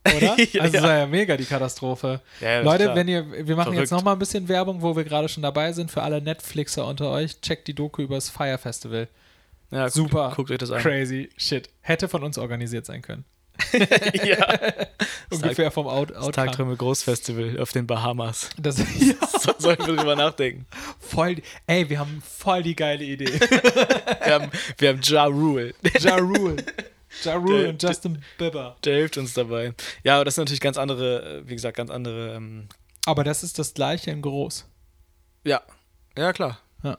[0.05, 0.35] Oder?
[0.51, 0.61] Ja.
[0.61, 2.21] Also, das war ja mega die Katastrophe.
[2.39, 3.91] Ja, ja, das Leute, wenn ihr, wir machen jetzt Verrückt.
[3.91, 5.91] noch mal ein bisschen Werbung, wo wir gerade schon dabei sind.
[5.91, 9.07] Für alle Netflixer unter euch, checkt die Doku über das Fire Festival.
[9.71, 10.25] Ja, Super.
[10.27, 10.81] Guckt, guckt euch das an.
[10.81, 11.69] Crazy shit.
[11.81, 13.25] Hätte von uns organisiert sein können.
[14.23, 14.47] ja.
[15.31, 16.31] Ungefähr vom Out Das Outcome.
[16.33, 18.49] Tagträume Großfestival auf den Bahamas.
[18.57, 20.65] Das, ja, So, sollten wir drüber nachdenken.
[20.99, 23.25] voll, ey, wir haben voll die geile Idee.
[24.25, 25.73] Wir haben, wir haben Ja Rule.
[25.99, 26.57] ja Rule.
[27.23, 28.75] Ja Rule Der- und Justin Bieber.
[28.83, 29.73] Der hilft uns dabei.
[30.03, 32.35] Ja, aber das sind natürlich ganz andere, äh, wie gesagt, ganz andere.
[32.35, 32.67] Ähm,
[33.05, 34.65] Aber das ist das gleiche in groß.
[35.43, 35.61] ja.
[36.17, 36.59] Ja, klar.
[36.81, 36.97] Ja.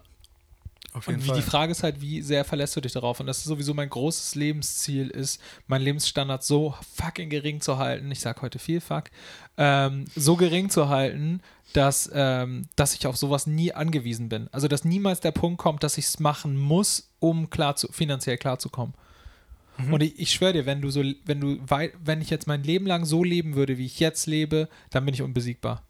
[0.93, 3.19] Auf Und wie die Frage ist halt, wie sehr verlässt du dich darauf?
[3.19, 8.11] Und das ist sowieso mein großes Lebensziel ist, meinen Lebensstandard so fucking gering zu halten.
[8.11, 9.05] Ich sag heute viel fuck.
[9.57, 11.41] Ähm, so gering zu halten,
[11.73, 14.49] dass, ähm, dass ich auf sowas nie angewiesen bin.
[14.53, 18.37] Also, dass niemals der Punkt kommt, dass ich es machen muss, um klar zu, finanziell
[18.37, 18.95] klarzukommen.
[19.91, 21.59] Und ich, ich schwöre dir, wenn du so, wenn du
[22.03, 25.15] wenn ich jetzt mein Leben lang so leben würde, wie ich jetzt lebe, dann bin
[25.15, 25.83] ich unbesiegbar.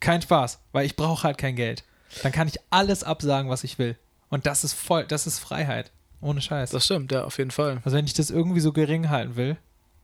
[0.00, 1.84] Kein Spaß, weil ich brauche halt kein Geld.
[2.22, 3.96] Dann kann ich alles absagen, was ich will.
[4.28, 5.92] Und das ist voll, das ist Freiheit.
[6.20, 6.70] Ohne Scheiß.
[6.70, 7.80] Das stimmt, ja, auf jeden Fall.
[7.84, 9.56] also wenn ich das irgendwie so gering halten will,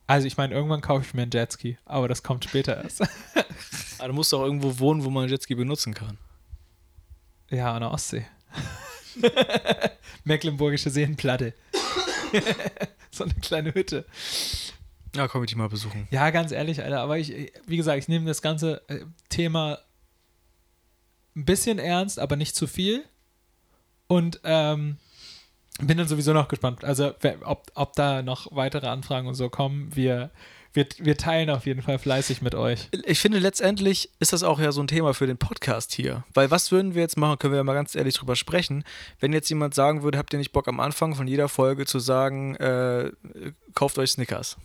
[0.06, 3.02] also ich meine, irgendwann kaufe ich mir einen Jetski, aber das kommt später erst.
[3.98, 6.18] Aber du musst auch irgendwo wohnen, wo man Jetski benutzen kann.
[7.50, 8.26] ja, an der Ostsee.
[10.24, 11.54] Mecklenburgische Seenplatte.
[13.22, 14.04] so eine kleine Hütte.
[15.14, 16.08] Ja, komm ich dich mal besuchen.
[16.10, 19.78] Ja, ganz ehrlich, Alter, aber ich, wie gesagt, ich nehme das ganze äh, Thema
[21.36, 23.04] ein bisschen ernst, aber nicht zu viel.
[24.06, 24.98] Und ähm,
[25.80, 26.84] bin dann sowieso noch gespannt.
[26.84, 27.14] Also,
[27.44, 30.30] ob, ob da noch weitere Anfragen und so kommen, wir,
[30.74, 32.88] wir, wir teilen auf jeden Fall fleißig mit euch.
[33.04, 36.24] Ich finde, letztendlich ist das auch ja so ein Thema für den Podcast hier.
[36.32, 38.84] Weil was würden wir jetzt machen, können wir ja mal ganz ehrlich drüber sprechen.
[39.20, 41.98] Wenn jetzt jemand sagen würde, habt ihr nicht Bock am Anfang von jeder Folge zu
[41.98, 43.10] sagen, äh,
[43.74, 44.56] kauft euch Snickers.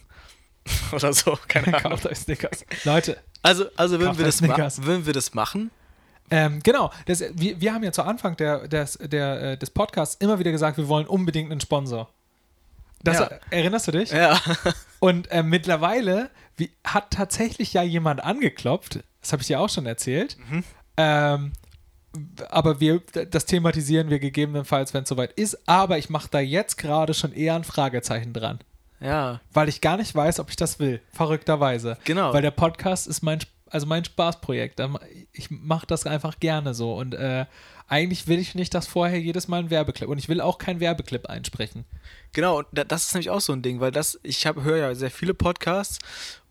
[0.92, 1.92] Oder so, keine Ahnung.
[1.92, 2.66] Kauft euch Snickers.
[2.86, 4.42] Leute, Also, also würden, wir das
[4.84, 5.72] würden wir das machen?
[6.30, 10.16] Ähm, genau, das, wir, wir haben ja zu Anfang der, des, der, äh, des Podcasts
[10.20, 12.10] immer wieder gesagt, wir wollen unbedingt einen Sponsor.
[13.04, 13.30] Das, Ja.
[13.52, 14.12] Erinnerst du dich?
[14.12, 14.40] Ja.
[15.00, 19.86] Und äh, mittlerweile wie, hat tatsächlich ja jemand angeklopft, das habe ich dir auch schon
[19.86, 20.64] erzählt, Mhm.
[20.98, 21.52] ähm,
[22.50, 26.78] aber wir, das thematisieren wir gegebenenfalls, wenn es soweit ist, aber ich mache da jetzt
[26.78, 28.60] gerade schon eher ein Fragezeichen dran,
[29.00, 31.98] Ja, weil ich gar nicht weiß, ob ich das will, verrückterweise.
[32.06, 32.34] genau.
[32.34, 33.40] Weil der Podcast ist mein,
[33.70, 34.80] also mein Spaßprojekt.
[34.80, 35.00] Ma-
[35.34, 36.96] Ich mache das einfach gerne so.
[36.96, 37.46] Und äh,
[37.88, 40.10] eigentlich will ich nicht, dass vorher jedes Mal ein Werbeclip.
[40.10, 41.86] Und ich will auch keinen Werbeclip einsprechen.
[42.34, 44.96] Genau, und da- das ist nämlich auch so ein Ding, weil das, ich höre ja
[44.96, 46.00] sehr viele Podcasts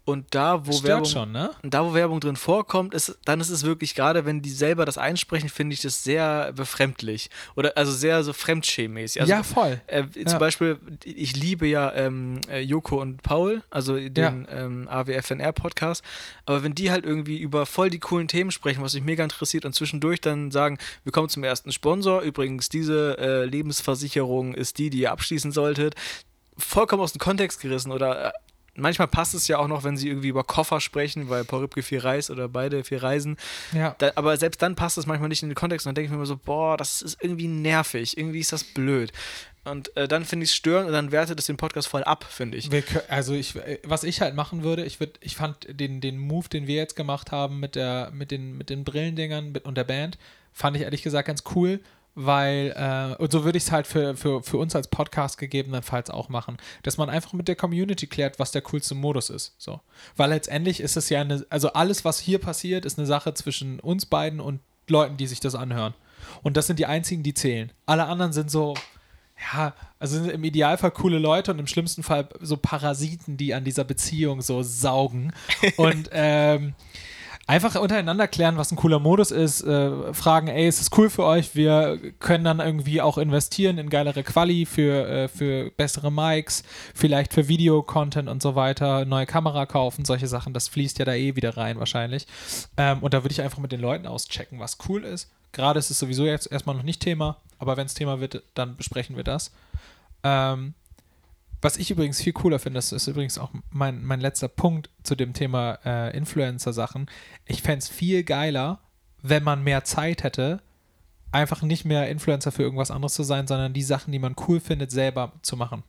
[0.07, 1.05] und da, wo Stört Werbung.
[1.05, 1.51] schon, ne?
[1.65, 4.99] Da, wo Werbung drin vorkommt, ist, dann ist es wirklich, gerade wenn die selber das
[4.99, 7.29] einsprechen, finde ich das sehr befremdlich.
[7.57, 9.23] Oder also sehr so fremdschämmäßig.
[9.23, 9.81] Also, ja, voll.
[9.89, 10.27] äh, Ja.
[10.27, 16.05] Zum Beispiel, ich liebe ja ähm, äh, Joko und Paul, also den ähm, AWFNR-Podcast.
[16.45, 19.65] Aber wenn die halt irgendwie über voll die coolen Themen sprechen, was mich mega interessiert,
[19.65, 24.89] und zwischendurch dann sagen, wir kommen zum ersten Sponsor, übrigens, diese äh, Lebensversicherung ist die,
[24.89, 25.97] die ihr abschließen solltet,
[26.57, 28.33] vollkommen aus dem Kontext gerissen oder.
[28.77, 31.83] Manchmal passt es ja auch noch, wenn sie irgendwie über Koffer sprechen, weil Paul Ripke
[31.83, 33.37] viel reist oder beide viel reisen.
[33.73, 33.95] Ja.
[33.99, 36.11] Da, aber selbst dann passt es manchmal nicht in den Kontext und dann denke ich
[36.11, 39.13] mir immer so, boah, das ist irgendwie nervig, irgendwie ist das blöd.
[39.65, 42.25] Und äh, dann finde ich es störend und dann wertet es den Podcast voll ab,
[42.29, 42.71] finde ich.
[42.71, 46.19] Wir, also ich, äh, was ich halt machen würde, ich würde, ich fand den, den
[46.19, 49.85] Move, den wir jetzt gemacht haben mit der, mit den, mit den Brillendingern und der
[49.85, 50.19] Band,
[50.53, 51.81] fand ich ehrlich gesagt ganz cool,
[52.17, 56.09] weil, äh, und so würde ich es halt für, für, für uns als Podcast gegebenenfalls
[56.09, 59.55] auch machen, dass man einfach mit der Community klärt, was der coolste Modus ist.
[59.59, 59.81] So.
[60.17, 63.81] Weil letztendlich ist es ja eine, also alles, was hier passiert, ist eine Sache zwischen
[63.81, 65.93] uns beiden und Leuten, die sich das anhören.
[66.43, 67.71] Und das sind die einzigen, die zählen.
[67.85, 68.75] Alle anderen sind so,
[69.53, 73.65] Ja, also sind im Idealfall coole Leute und im schlimmsten Fall so Parasiten, die an
[73.65, 75.35] dieser Beziehung so saugen.
[75.77, 76.75] Und ähm,
[77.47, 81.25] einfach untereinander klären, was ein cooler Modus ist, äh, fragen, ey, ist es cool für
[81.25, 81.55] euch?
[81.55, 87.33] Wir können dann irgendwie auch investieren in geilere Quali für, äh, für bessere Mics, vielleicht
[87.33, 91.37] für Videocontent und so weiter, neue Kamera kaufen, solche Sachen, das fließt ja da eh
[91.37, 92.27] wieder rein wahrscheinlich.
[92.77, 95.31] Ähm, und da würde ich einfach mit den Leuten auschecken, was cool ist.
[95.53, 98.77] Gerade ist es sowieso jetzt erstmal noch nicht Thema, aber wenn es Thema wird, dann
[98.77, 99.53] besprechen wir das.
[100.25, 100.75] Ähm,
[101.63, 105.15] was ich übrigens viel cooler finde, das ist übrigens auch mein, mein letzter Punkt zu
[105.15, 107.09] dem Thema äh, Influencer-Sachen.
[107.45, 108.81] Ich fände es viel geiler,
[109.23, 110.61] wenn man mehr Zeit hätte,
[111.33, 114.61] einfach nicht mehr Influencer für irgendwas anderes zu sein, sondern die Sachen, die man cool
[114.61, 115.83] findet, selber zu machen.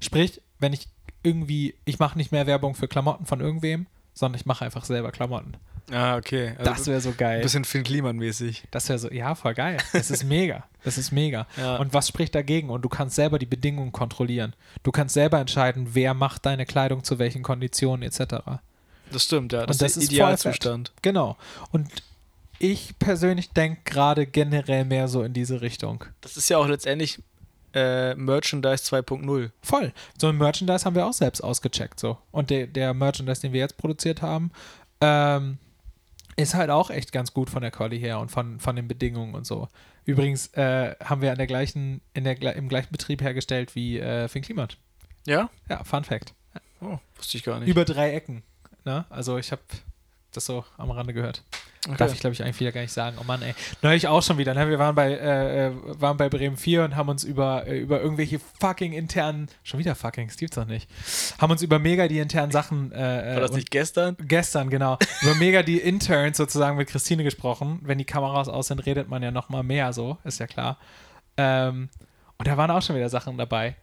[0.00, 0.88] Sprich, wenn ich
[1.22, 5.10] irgendwie, ich mache nicht mehr Werbung für Klamotten von irgendwem, sondern ich mache einfach selber
[5.12, 5.56] Klamotten.
[5.90, 6.54] Ah, okay.
[6.58, 7.36] Also Das wäre so geil.
[7.36, 8.64] ein bisschen Finn Kliman-mäßig.
[8.70, 9.76] Das wäre so, ja, voll geil.
[9.92, 10.64] Das ist mega.
[10.82, 11.46] Das ist mega.
[11.56, 11.76] Ja.
[11.76, 12.70] Und was spricht dagegen?
[12.70, 14.54] Und du kannst selber die Bedingungen kontrollieren.
[14.82, 18.36] Du kannst selber entscheiden, wer macht deine Kleidung zu welchen Konditionen etc.
[19.12, 19.64] Das stimmt, ja.
[19.66, 20.92] Das, Und das ist Idealzustand.
[21.02, 21.36] Genau.
[21.70, 21.88] Und
[22.58, 26.04] ich persönlich denke gerade generell mehr so in diese Richtung.
[26.20, 27.22] Das ist ja auch letztendlich
[27.74, 29.50] äh, Merchandise 2.0.
[29.62, 29.92] Voll.
[30.18, 32.00] So ein Merchandise haben wir auch selbst ausgecheckt.
[32.00, 32.18] So.
[32.32, 34.50] Und der, der Merchandise, den wir jetzt produziert haben,
[35.00, 35.58] ähm,
[36.36, 39.34] ist halt auch echt ganz gut von der Quali her und von, von den Bedingungen
[39.34, 39.68] und so.
[40.04, 44.28] Übrigens äh, haben wir an der gleichen, in der, im gleichen Betrieb hergestellt wie äh,
[44.28, 44.76] Finn Klimat.
[45.26, 45.50] Ja?
[45.68, 46.34] Ja, Fun Fact.
[46.80, 47.68] Oh, wusste ich gar nicht.
[47.68, 48.42] Über drei Ecken.
[48.84, 49.06] Ne?
[49.08, 49.62] Also ich habe
[50.32, 51.42] das so am Rande gehört.
[51.86, 51.96] Okay.
[51.98, 53.16] Darf ich, glaube ich, eigentlich wieder gar nicht sagen.
[53.20, 53.54] Oh Mann, ey.
[53.82, 54.54] Neulich auch schon wieder.
[54.54, 54.68] Ne?
[54.68, 58.00] Wir waren bei, äh, äh, waren bei Bremen 4 und haben uns über, äh, über
[58.00, 60.88] irgendwelche fucking internen, schon wieder fucking, das gibt's doch nicht,
[61.38, 62.92] haben uns über mega die internen Sachen.
[62.92, 64.16] Äh, War das nicht gestern?
[64.20, 64.98] Gestern, genau.
[65.22, 67.80] Über mega die Interns sozusagen mit Christine gesprochen.
[67.82, 70.78] Wenn die Kameras aus sind, redet man ja noch mal mehr so, ist ja klar.
[71.36, 71.88] Ähm,
[72.38, 73.76] und da waren auch schon wieder Sachen dabei.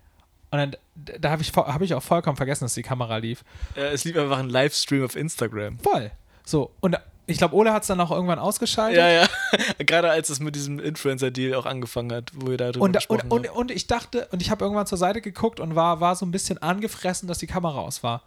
[0.52, 0.76] Und dann,
[1.20, 3.44] da habe ich, hab ich auch vollkommen vergessen, dass die Kamera lief.
[3.76, 5.80] Äh, es lief einfach ein Livestream auf Instagram.
[5.80, 6.12] Voll.
[6.46, 8.98] So, und ich glaube, Ole hat es dann auch irgendwann ausgeschaltet.
[8.98, 9.28] Ja, ja.
[9.80, 13.22] Gerade als es mit diesem Influencer-Deal auch angefangen hat, wo wir da drüber Und, gesprochen
[13.30, 13.58] und, und, haben.
[13.58, 16.32] und ich dachte, und ich habe irgendwann zur Seite geguckt und war, war so ein
[16.32, 18.24] bisschen angefressen, dass die Kamera aus war.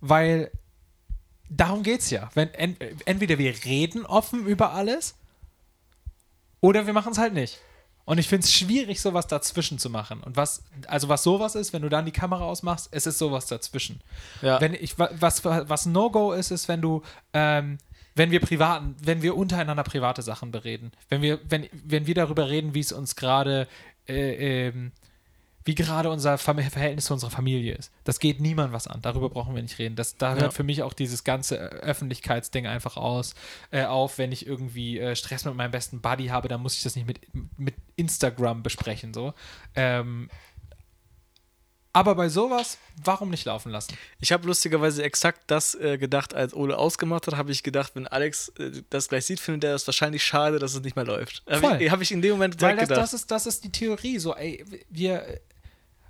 [0.00, 0.50] Weil
[1.48, 2.30] darum geht's ja.
[2.34, 5.14] Wenn, en, entweder wir reden offen über alles
[6.60, 7.58] oder wir machen es halt nicht.
[8.04, 10.20] Und ich finde es schwierig, sowas dazwischen zu machen.
[10.24, 13.46] Und was, also was sowas ist, wenn du dann die Kamera ausmachst, es ist sowas
[13.46, 14.00] dazwischen.
[14.42, 14.60] Ja.
[14.60, 17.78] Wenn ich, wa- was, was No-Go ist, ist, wenn du, ähm,
[18.14, 20.92] wenn wir privaten, wenn wir untereinander private Sachen bereden.
[21.08, 23.68] Wenn wir, wenn, wenn wir darüber reden, wie es uns gerade,
[24.08, 24.92] äh, ähm,
[25.64, 27.92] wie gerade unser Verhältnis zu unserer Familie ist.
[28.02, 29.00] Das geht niemand was an.
[29.00, 29.94] Darüber brauchen wir nicht reden.
[29.94, 30.50] Das, da hört Ja.
[30.50, 33.34] für mich auch dieses ganze äh, Öffentlichkeitsding einfach aus,
[33.70, 34.18] äh, auf.
[34.18, 37.06] Wenn ich irgendwie äh, Stress mit meinem besten Buddy habe, dann muss ich das nicht
[37.06, 37.20] mit,
[37.56, 39.14] mit Instagram besprechen.
[39.14, 39.34] So.
[39.76, 40.28] Ähm,
[41.92, 43.96] aber bei sowas, warum nicht laufen lassen?
[44.18, 48.06] Ich habe lustigerweise exakt das äh, gedacht, als Ole ausgemacht hat, habe ich gedacht, wenn
[48.06, 51.42] Alex äh, das gleich sieht, findet er das wahrscheinlich schade, dass es nicht mehr läuft.
[51.48, 53.02] Habe ich, hab ich in dem Moment Weil direkt das, gedacht.
[53.02, 54.18] das, ist, das ist die Theorie.
[54.18, 55.40] So, ey, wir.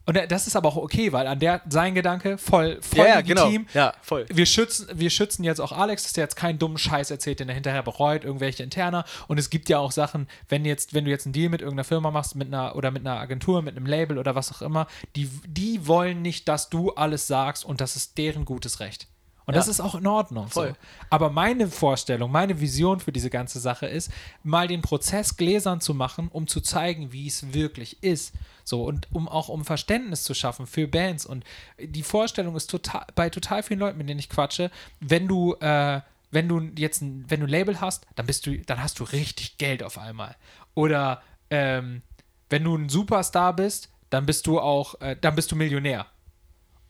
[0.05, 3.21] Und das ist aber auch okay, weil an der sein Gedanke voll, voll ja, ja,
[3.21, 3.45] genau.
[3.47, 3.67] legitim.
[3.73, 4.27] Ja, voll.
[4.29, 7.49] Wir schützen, wir schützen jetzt auch Alex, dass der jetzt keinen dummen Scheiß erzählt, den
[7.49, 9.05] er hinterher bereut, irgendwelche Interner.
[9.29, 11.85] Und es gibt ja auch Sachen, wenn jetzt, wenn du jetzt einen Deal mit irgendeiner
[11.85, 14.89] Firma machst, mit einer oder mit einer Agentur, mit einem Label oder was auch immer,
[15.15, 19.07] die, die wollen nicht, dass du alles sagst und das ist deren gutes Recht.
[19.45, 19.59] Und Ja.
[19.61, 20.47] das ist auch in Ordnung.
[20.49, 20.63] So.
[20.63, 20.75] Voll.
[21.11, 24.11] Aber meine Vorstellung, meine Vision für diese ganze Sache ist,
[24.43, 28.35] mal den Prozess gläsern zu machen, um zu zeigen, wie es wirklich ist.
[28.65, 31.27] So, und um auch um Verständnis zu schaffen für Bands.
[31.27, 31.45] Und
[31.81, 34.71] die Vorstellung ist total, bei total vielen Leuten, mit denen ich quatsche,
[35.01, 38.57] wenn du, äh, wenn du jetzt ein, wenn du ein Label hast, dann bist du,
[38.59, 40.37] dann hast du richtig Geld auf einmal.
[40.75, 41.21] Oder
[41.51, 42.03] ähm,
[42.49, 46.07] wenn du ein Superstar bist, dann bist du auch, äh, dann bist du Millionär.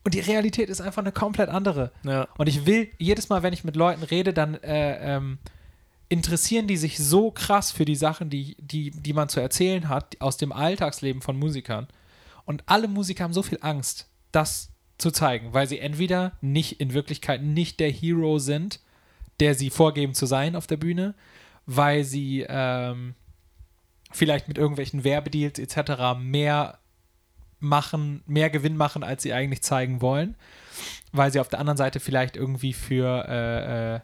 [0.03, 1.91] Und die Realität ist einfach eine komplett andere.
[2.03, 2.27] Ja.
[2.37, 5.37] Und ich will, jedes Mal, wenn ich mit Leuten rede, dann äh, ähm,
[6.09, 10.19] interessieren die sich so krass für die Sachen, die, die, die man zu erzählen hat,
[10.19, 11.87] aus dem Alltagsleben von Musikern.
[12.45, 16.93] Und alle Musiker haben so viel Angst, das zu zeigen, weil sie entweder nicht in
[16.93, 18.81] Wirklichkeit nicht der Hero sind,
[19.39, 21.15] der sie vorgeben zu sein auf der Bühne,
[21.65, 23.15] weil sie ähm,
[24.11, 26.19] vielleicht mit irgendwelchen Werbedeals etc.
[26.19, 26.79] mehr
[27.63, 30.35] machen, mehr Gewinn machen, als sie eigentlich zeigen wollen,
[31.11, 33.99] weil sie auf der anderen Seite vielleicht irgendwie für, äh, äh,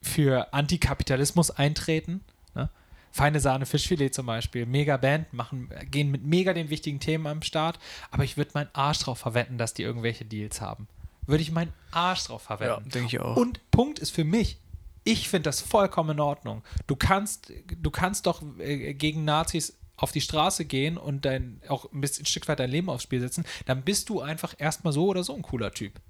[0.00, 2.22] für Antikapitalismus eintreten.
[2.54, 2.70] Ne?
[3.10, 7.42] Feine Sahne Fischfilet zum Beispiel, mega Band, machen, gehen mit mega den wichtigen Themen am
[7.42, 7.78] Start,
[8.10, 10.88] aber ich würde meinen Arsch drauf verwetten, dass die irgendwelche Deals haben.
[11.26, 12.84] Würde ich meinen Arsch drauf verwetten.
[12.84, 13.36] Ja, denke ich auch.
[13.36, 14.58] Und Punkt ist für mich,
[15.04, 16.62] ich finde das vollkommen in Ordnung.
[16.86, 21.90] Du kannst, du kannst doch äh, gegen Nazis auf die Straße gehen und dein, auch
[21.92, 24.92] ein bisschen ein Stück weit dein Leben aufs Spiel setzen, dann bist du einfach erstmal
[24.92, 26.00] so oder so ein cooler Typ.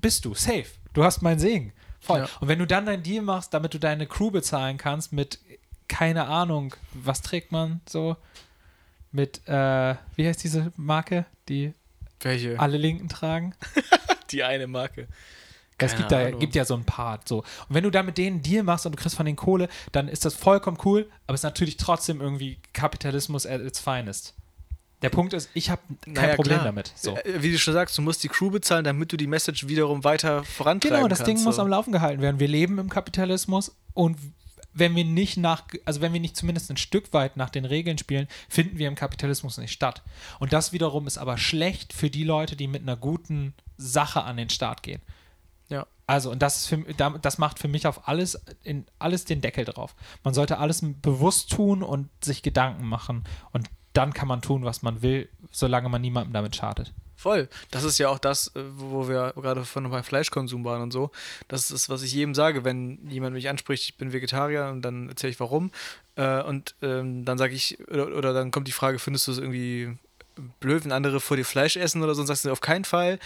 [0.00, 0.64] Bist du, safe.
[0.94, 1.74] Du hast meinen Segen.
[2.00, 2.20] Voll.
[2.20, 2.28] Ja.
[2.40, 5.38] Und wenn du dann deinen Deal machst, damit du deine Crew bezahlen kannst mit,
[5.86, 8.16] keine Ahnung, was trägt man so?
[9.12, 11.74] Mit, äh, wie heißt diese Marke, die
[12.20, 12.58] Welche?
[12.58, 13.54] alle Linken tragen?
[14.30, 15.06] Die eine Marke.
[15.78, 16.40] Es Keine gibt, da, Ahnung.
[16.40, 17.20] gibt ja so ein paar.
[17.26, 17.38] So.
[17.38, 19.68] Und wenn du da mit denen einen Deal machst und du kriegst von denen Kohle,
[19.92, 24.34] dann ist das vollkommen cool, aber es ist natürlich trotzdem irgendwie Kapitalismus at its finest.
[25.02, 26.64] Der Punkt ist, ich habe kein Naja, Problem klar.
[26.64, 26.90] damit.
[26.96, 27.14] So.
[27.18, 30.02] Äh, Wie du schon sagst, du musst die Crew bezahlen, damit du die Message wiederum
[30.04, 31.28] weiter vorantreiben Genau, das kannst.
[31.28, 31.62] Ding muss so.
[31.62, 32.40] am Laufen gehalten werden.
[32.40, 34.16] Wir leben im Kapitalismus und
[34.72, 37.98] wenn wir nicht nach, also wenn wir nicht zumindest ein Stück weit nach den Regeln
[37.98, 40.02] spielen, finden wir im Kapitalismus nicht statt.
[40.38, 44.36] Und das wiederum ist aber schlecht für die Leute, die mit einer guten Sache an
[44.38, 45.00] den Start gehen.
[45.68, 45.86] Ja.
[46.06, 49.40] Also, und das, ist für, da- das macht für mich auf alles, in alles den
[49.40, 49.94] Deckel drauf.
[50.22, 53.24] Man sollte alles bewusst tun und sich Gedanken machen.
[53.52, 56.92] Und dann kann man tun, was man will, solange man niemandem damit schadet.
[57.18, 57.48] Voll.
[57.70, 61.10] Das ist ja auch das, äh, wo wir gerade von beim Fleischkonsum waren und so.
[61.48, 65.08] Das ist, was ich jedem sage, wenn jemand mich anspricht, ich bin Vegetarier und dann
[65.08, 65.72] erzähle ich warum.
[66.16, 69.38] Äh, und ähm, dann sage ich, oder, oder dann kommt die Frage, findest du es
[69.38, 69.96] irgendwie
[70.60, 72.20] blöd, wenn andere vor dir Fleisch essen oder so?
[72.20, 73.18] Und sagst du auf keinen Fall.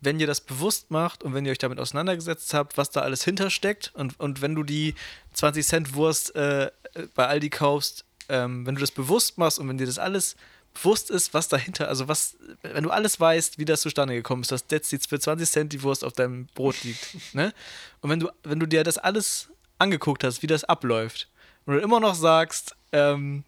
[0.00, 3.24] Wenn ihr das bewusst macht und wenn ihr euch damit auseinandergesetzt habt, was da alles
[3.24, 4.94] hintersteckt und, und wenn du die
[5.34, 6.70] 20 Cent Wurst äh,
[7.14, 10.36] bei Aldi kaufst, ähm, wenn du das bewusst machst und wenn dir das alles
[10.74, 14.52] bewusst ist, was dahinter, also was, wenn du alles weißt, wie das zustande gekommen ist,
[14.52, 17.52] dass jetzt die für 20 Cent die Wurst auf deinem Brot liegt, ne?
[18.00, 19.48] Und wenn du, wenn du dir das alles
[19.78, 21.28] angeguckt hast, wie das abläuft,
[21.66, 23.44] und du immer noch sagst, ähm,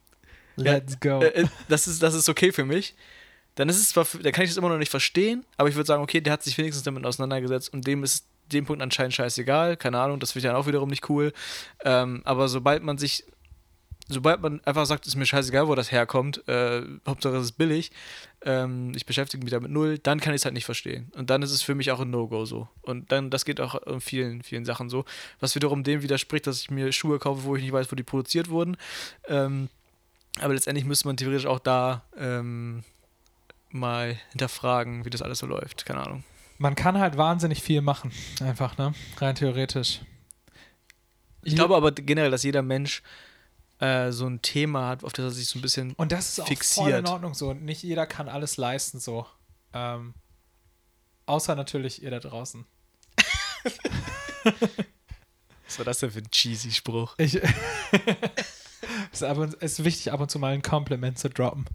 [0.57, 1.21] Let's go.
[1.21, 2.95] äh, äh, das, ist, das ist okay für mich,
[3.55, 5.87] dann ist es zwar, dann kann ich das immer noch nicht verstehen, aber ich würde
[5.87, 9.77] sagen, okay, der hat sich wenigstens damit auseinandergesetzt und dem ist dem Punkt anscheinend scheißegal,
[9.77, 11.33] keine Ahnung, das finde ich dann auch wiederum nicht cool.
[11.85, 13.25] Ähm, aber sobald man sich,
[14.09, 17.93] sobald man einfach sagt, ist mir scheißegal, wo das herkommt, äh, Hauptsache es ist billig,
[18.43, 21.13] ähm, ich beschäftige mich damit null, dann kann ich es halt nicht verstehen.
[21.15, 22.69] Und dann ist es für mich auch ein No-Go so.
[22.83, 25.05] Und dann, das geht auch in vielen, vielen Sachen so.
[25.39, 28.03] Was wiederum dem widerspricht, dass ich mir Schuhe kaufe, wo ich nicht weiß, wo die
[28.03, 28.77] produziert wurden.
[29.29, 29.69] Ähm,
[30.39, 32.85] aber letztendlich müsste man theoretisch auch da ähm,
[33.71, 35.85] mal hinterfragen, wie das alles so läuft.
[35.87, 36.25] Keine Ahnung.
[36.59, 38.95] Man kann halt wahnsinnig viel machen, einfach, ne?
[39.17, 40.01] Rein theoretisch.
[41.43, 43.03] Ich glaube aber generell, dass jeder Mensch
[43.79, 45.95] äh, so ein Thema hat, auf das er sich so ein bisschen.
[45.95, 46.99] Und das ist auch voll fixiert.
[46.99, 47.55] in Ordnung so.
[47.55, 49.27] Nicht jeder kann alles leisten so.
[49.73, 50.13] Ähm,
[51.25, 52.67] außer natürlich ihr da draußen.
[55.67, 57.15] Was war das denn für ein cheesy Spruch?
[57.17, 57.41] Ich,
[59.13, 61.65] es ist, wichtig, ab und zu mal ein Kompliment zu droppen.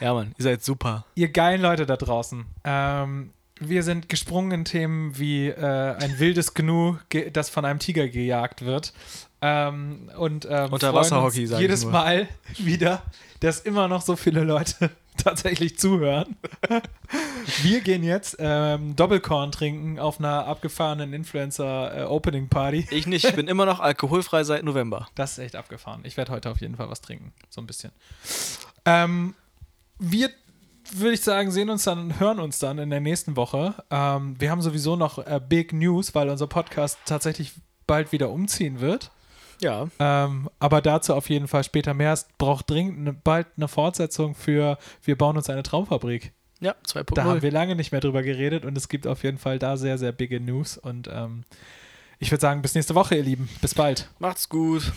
[0.00, 1.06] Ja, Mann, ihr seid super.
[1.14, 2.44] Ihr geilen Leute da draußen.
[2.64, 6.96] Ähm, wir sind gesprungen in Themen wie äh, ein wildes Gnu,
[7.32, 8.92] das von einem Tiger gejagt wird.
[9.40, 11.84] Ähm, und ähm, Unterwasserhockey, freuen uns sag jedes.
[11.84, 13.02] Mal wieder,
[13.40, 14.90] dass immer noch so viele Leute
[15.22, 16.36] tatsächlich zuhören.
[17.62, 22.88] Wir gehen jetzt ähm, Doppelkorn trinken auf einer abgefahrenen Influencer-Opening-Party.
[22.90, 25.08] Ich nicht, ich bin immer noch alkoholfrei seit November.
[25.14, 26.00] Das ist echt abgefahren.
[26.04, 27.32] Ich werde heute auf jeden Fall was trinken.
[27.50, 27.92] So ein bisschen.
[28.84, 29.34] Ähm,
[29.98, 30.30] wir,
[30.92, 33.74] würde ich sagen, sehen uns dann, hören uns dann in der nächsten Woche.
[33.90, 37.52] Ähm, wir haben sowieso noch äh, Big News, weil unser Podcast tatsächlich
[37.86, 39.10] bald wieder umziehen wird.
[39.60, 39.88] Ja.
[39.98, 42.12] Ähm, aber dazu auf jeden Fall später mehr.
[42.12, 46.32] Es braucht dringend eine, bald eine Fortsetzung für Wir bauen uns eine Traumfabrik.
[46.60, 47.42] Ja, Da haben 2.0.
[47.42, 50.12] wir lange nicht mehr drüber geredet und es gibt auf jeden Fall da sehr, sehr
[50.12, 50.78] bigge News.
[50.78, 51.44] Und ähm,
[52.18, 53.48] ich würde sagen, bis nächste Woche, ihr Lieben.
[53.60, 54.08] Bis bald.
[54.18, 54.92] Macht's gut.